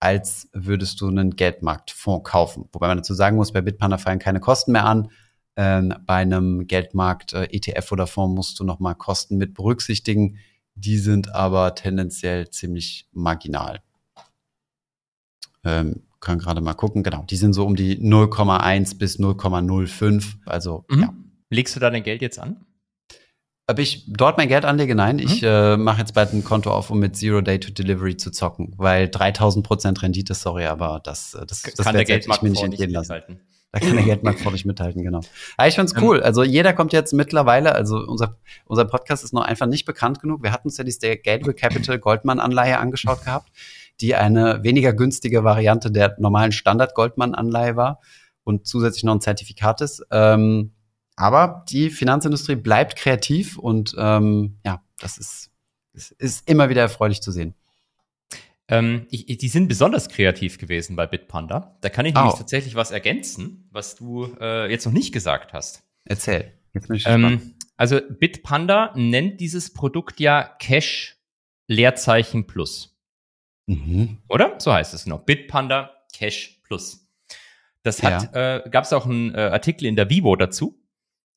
[0.00, 2.68] als würdest du einen Geldmarktfonds kaufen.
[2.72, 5.10] Wobei man dazu sagen muss, bei Bitpanda fallen keine Kosten mehr an.
[5.56, 10.38] Ähm, bei einem Geldmarkt äh, ETF oder Fonds musst du nochmal Kosten mit berücksichtigen.
[10.76, 13.80] Die sind aber tendenziell ziemlich marginal.
[15.64, 17.22] Ähm, können gerade mal gucken, genau.
[17.24, 20.36] Die sind so um die 0,1 bis 0,05.
[20.46, 21.00] Also, Mhm.
[21.00, 21.14] ja.
[21.50, 22.64] Legst du da dein Geld jetzt an?
[23.70, 24.94] Ob ich dort mein Geld anlege?
[24.94, 25.22] Nein, Mhm.
[25.22, 28.30] ich äh, mache jetzt bald ein Konto auf, um mit Zero Day to Delivery zu
[28.30, 32.42] zocken, weil 3000 Prozent Rendite, sorry, aber das, äh, das, das Kann der werde ich
[32.42, 33.12] mir nicht entgehen lassen.
[33.12, 33.40] mithalten.
[33.70, 35.20] Da kann der Geldmarkt vor nicht mithalten, genau.
[35.58, 36.02] Aber ich find's Ähm.
[36.02, 36.22] cool.
[36.22, 40.42] Also jeder kommt jetzt mittlerweile, also unser, unser Podcast ist noch einfach nicht bekannt genug.
[40.42, 43.50] Wir hatten uns ja die Gateway Capital Goldman Anleihe angeschaut gehabt,
[44.00, 48.00] die eine weniger günstige Variante der normalen Standard Goldman Anleihe war
[48.42, 50.02] und zusätzlich noch ein Zertifikat ist.
[50.10, 50.72] Ähm,
[51.18, 55.50] aber die Finanzindustrie bleibt kreativ und ähm, ja, das ist,
[55.92, 57.54] das ist immer wieder erfreulich zu sehen.
[58.68, 61.76] Ähm, ich, ich- die sind besonders kreativ gewesen bei Bitpanda.
[61.80, 62.18] Da kann ich Oh.
[62.20, 65.82] nämlich tatsächlich was ergänzen, was du äh, jetzt noch nicht gesagt hast.
[66.04, 66.52] Erzähl.
[66.74, 67.06] Jetzt bin ich.
[67.06, 71.16] Ähm, also Bitpanda nennt dieses Produkt ja Cash
[71.66, 72.96] Leerzeichen Plus.
[73.66, 74.18] Mhm.
[74.28, 74.56] Oder?
[74.58, 75.20] So heißt es noch.
[75.24, 77.06] Bitpanda Cash Plus.
[77.84, 80.77] Das hat, äh, gab es auch einen äh, Artikel in der Vivo dazu,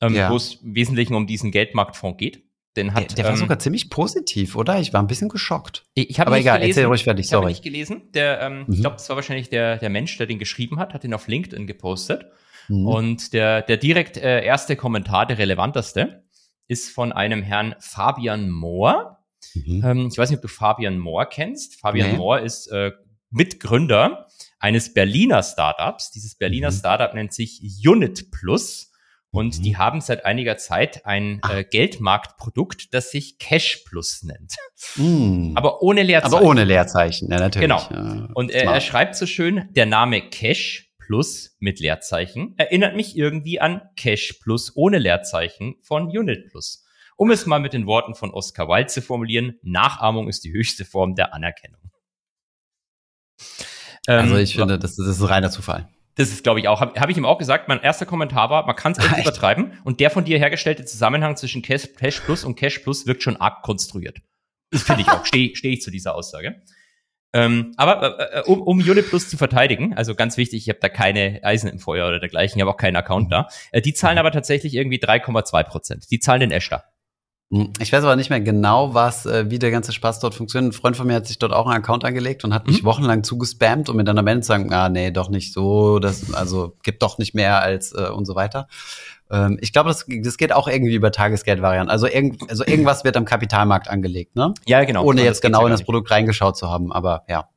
[0.01, 0.29] ähm, Ja.
[0.31, 2.43] wo es im Wesentlichen um diesen Geldmarktfonds geht.
[2.77, 4.79] Den Der, hat, der war ähm, sogar ziemlich positiv, oder?
[4.79, 5.83] Ich war ein bisschen geschockt.
[5.93, 7.51] Ich, ich habe Aber egal, gelesen, erzähl ruhig fertig, Ich habe sorry.
[7.51, 8.03] nicht gelesen.
[8.13, 8.73] Der, ähm, Mhm.
[8.73, 11.27] Ich glaube, das war wahrscheinlich der, der Mensch, der den geschrieben hat, hat ihn auf
[11.27, 12.25] LinkedIn gepostet.
[12.69, 12.87] Mhm.
[12.87, 16.23] Und der, der direkt äh, erste Kommentar, der relevanteste,
[16.69, 19.17] ist von einem Herrn Fabian Mohr.
[19.53, 19.83] Mhm.
[19.85, 21.77] Ähm, ich weiß nicht, ob du Fabian Mohr kennst.
[21.81, 22.17] Fabian Nee.
[22.17, 22.91] Mohr ist äh,
[23.31, 24.27] Mitgründer
[24.59, 26.11] eines Berliner Startups.
[26.11, 26.75] Dieses Berliner Mhm.
[26.75, 28.90] Startup nennt sich Unit Plus.
[29.33, 29.63] Und Mhm.
[29.63, 31.59] die haben seit einiger Zeit ein Ah.
[31.59, 34.53] äh, Geldmarktprodukt, das sich Cash Plus nennt.
[34.97, 35.53] Mhm.
[35.55, 36.35] Aber ohne Leerzeichen.
[36.35, 37.67] Aber ohne Leerzeichen, ja, natürlich.
[37.69, 37.81] Genau.
[37.89, 38.75] Ja, Und er, smart.
[38.75, 44.33] er schreibt so schön, der Name Cash Plus mit Leerzeichen erinnert mich irgendwie an Cash
[44.43, 46.85] Plus ohne Leerzeichen von Unit Plus.
[47.17, 50.85] Um es mal mit den Worten von Oscar Wilde zu formulieren, Nachahmung ist die höchste
[50.85, 51.79] Form der Anerkennung.
[54.07, 55.87] also Ähm, ich finde, das, das ist reiner Zufall.
[56.15, 58.65] Das ist, glaube ich, auch, habe hab ich ihm auch gesagt, mein erster Kommentar war,
[58.65, 62.43] man kann es echt übertreiben und der von dir hergestellte Zusammenhang zwischen Cash, Cash Plus
[62.43, 64.19] und Cash Plus wirkt schon arg konstruiert.
[64.71, 66.61] Das finde ich auch, stehe steh ich zu dieser Aussage.
[67.33, 70.79] Ähm, aber äh, äh, um, um Unit Plus zu verteidigen, also ganz wichtig, ich habe
[70.81, 73.47] da keine Eisen im Feuer oder dergleichen, ich habe auch keinen Account da.
[73.71, 76.11] Äh, die zahlen aber tatsächlich irgendwie 3,2 Prozent.
[76.11, 76.51] Die zahlen den.
[76.51, 76.81] Hm,
[77.81, 80.71] Ich weiß aber nicht mehr genau, was, äh, wie der ganze Spaß dort funktioniert.
[80.71, 82.85] Ein Freund von mir hat sich dort auch einen Account angelegt und hat mich Mhm.
[82.85, 86.33] wochenlang zugespammt, um mir dann am Ende zu sagen, ah, nee, doch nicht so, das,
[86.33, 88.69] also gibt doch nicht mehr als äh, und so weiter.
[89.29, 91.91] Ähm, ich glaube, das, das geht auch irgendwie über Tagesgeldvarianten.
[91.91, 94.53] Also, irgend, also irgendwas wird am Kapitalmarkt angelegt, ne?
[94.65, 95.03] Ja, genau.
[95.03, 95.83] Ohne Das jetzt genau in das.
[95.83, 97.49] Produkt reingeschaut zu haben, aber ja.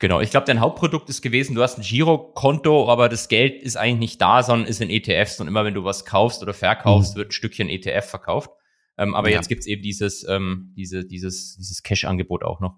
[0.00, 3.76] Genau, ich glaube, dein Hauptprodukt ist gewesen, du hast ein Girokonto, aber das Geld ist
[3.76, 7.14] eigentlich nicht da, sondern ist in ETFs und immer wenn du was kaufst oder verkaufst,
[7.14, 7.18] Mhm.
[7.18, 8.50] wird ein Stückchen ETF verkauft.
[8.98, 9.36] Ähm, aber Ja.
[9.36, 12.76] jetzt gibt's eben dieses, ähm, diese, dieses, dieses Cash-Angebot auch noch.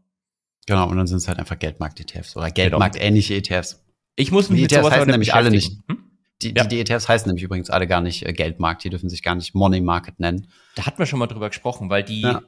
[0.66, 3.82] Genau, und dann sind es halt einfach Geldmarkt-ETFs oder Geldmarkt-ähnliche ETFs.
[4.16, 5.82] Ich muss mich Die mit ETFs heißen nicht nämlich alle beschäftigen.
[5.88, 5.98] Hm?
[6.42, 6.64] Die, Ja.
[6.64, 9.34] die, die ETFs heißen nämlich übrigens alle gar nicht äh, Geldmarkt, die dürfen sich gar
[9.34, 10.48] nicht Money Market nennen.
[10.74, 12.42] Da hatten wir schon mal drüber gesprochen, weil die, Ja.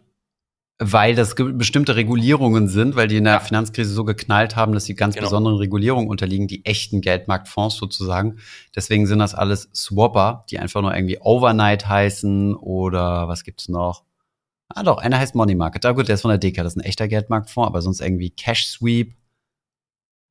[0.85, 3.41] Weil das bestimmte Regulierungen sind, weil die in der Ja.
[3.41, 5.27] Finanzkrise so geknallt haben, dass sie ganz Genau.
[5.27, 8.39] besonderen Regulierungen unterliegen, die echten Geldmarktfonds sozusagen.
[8.75, 14.05] Deswegen sind das alles Swapper, die einfach nur irgendwie Overnight heißen oder was gibt's noch?
[14.69, 15.85] Ah doch, einer heißt Money Market.
[15.85, 18.31] Ah gut, der ist von der DK, das ist ein echter Geldmarktfonds, aber sonst irgendwie
[18.31, 19.15] Cash Sweep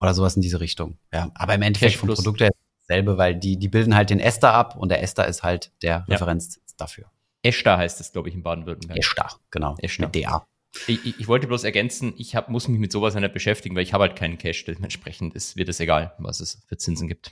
[0.02, 0.97] oder sowas in diese Richtung.
[1.14, 2.10] Ja, aber im Endeffekt vom.
[2.10, 2.49] Produkt her
[2.88, 6.06] dasselbe, weil die, die bilden halt den Ester ab und der Ester ist halt der
[6.08, 6.16] Ja.
[6.16, 7.06] Referenzzins dafür.
[7.44, 9.00] Eshta heißt es, glaube ich, in Baden-Württemberg.
[9.00, 9.76] Ester, genau.
[9.80, 10.04] Ester.
[10.06, 10.46] Mit DA.
[10.88, 13.84] Ich, ich, ich wollte bloß ergänzen, ich hab, muss mich mit sowas nicht beschäftigen, weil
[13.84, 14.64] ich habe halt keinen Cash.
[14.66, 17.32] Dementsprechend ist, wird es egal, was es für Zinsen gibt.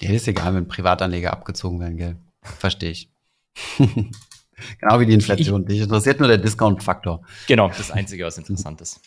[0.00, 2.16] Ja, ist egal, wenn Privatanleger abgezogen werden, gell?
[2.42, 3.10] Verstehe ich.
[3.78, 5.66] genau wie die Inflation.
[5.66, 7.22] Dich interessiert nur der Discount-Faktor.
[7.48, 9.00] Genau, das Einzige, was interessant ist.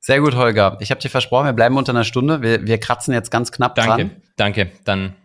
[0.00, 0.78] Sehr gut, Holger.
[0.80, 2.40] Ich habe dir versprochen, wir bleiben unter einer Stunde.
[2.40, 4.22] Wir, wir kratzen jetzt ganz knapp Danke, dran.
[4.36, 4.70] danke.
[4.84, 5.16] Dann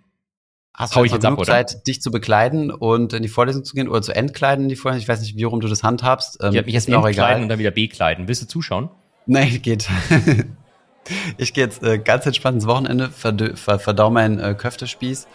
[0.81, 1.65] Hast Hau du ich jetzt jetzt noch ab, genug oder?
[1.67, 4.75] Zeit, dich zu bekleiden und in die Vorlesung zu gehen oder zu entkleiden in die
[4.75, 5.01] Vorlesung?
[5.03, 6.39] Ich weiß nicht, wie rum du das handhabst.
[6.41, 7.43] Ähm, ich werde mich ist jetzt mir auch entkleiden egal.
[7.43, 8.27] und dann wieder bekleiden.
[8.27, 8.89] Willst du zuschauen?
[9.27, 9.87] Nein, geht.
[11.37, 15.27] ich gehe jetzt äh, ganz entspannt ins Wochenende, verdö- ver verdau meinen äh, Köftespieß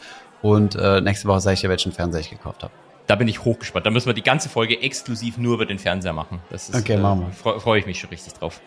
[0.43, 2.73] und äh, nächste Woche sage ich dir, welchen Fernseher ich gekauft habe.
[3.07, 3.87] Da bin ich hochgespannt.
[3.87, 6.41] Da müssen wir die ganze Folge exklusiv nur über den Fernseher machen.
[6.51, 7.33] Das ist, Okay, machen wir.
[7.33, 8.61] Freue freu ich mich schon richtig drauf.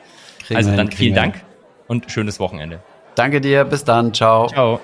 [0.46, 1.42] Kriegen also dann hin, vielen Dank
[1.88, 2.78] und schönes Wochenende.
[2.78, 2.84] hin.
[3.16, 4.48] Danke dir, bis dann, ciao.
[4.48, 4.80] Ciao.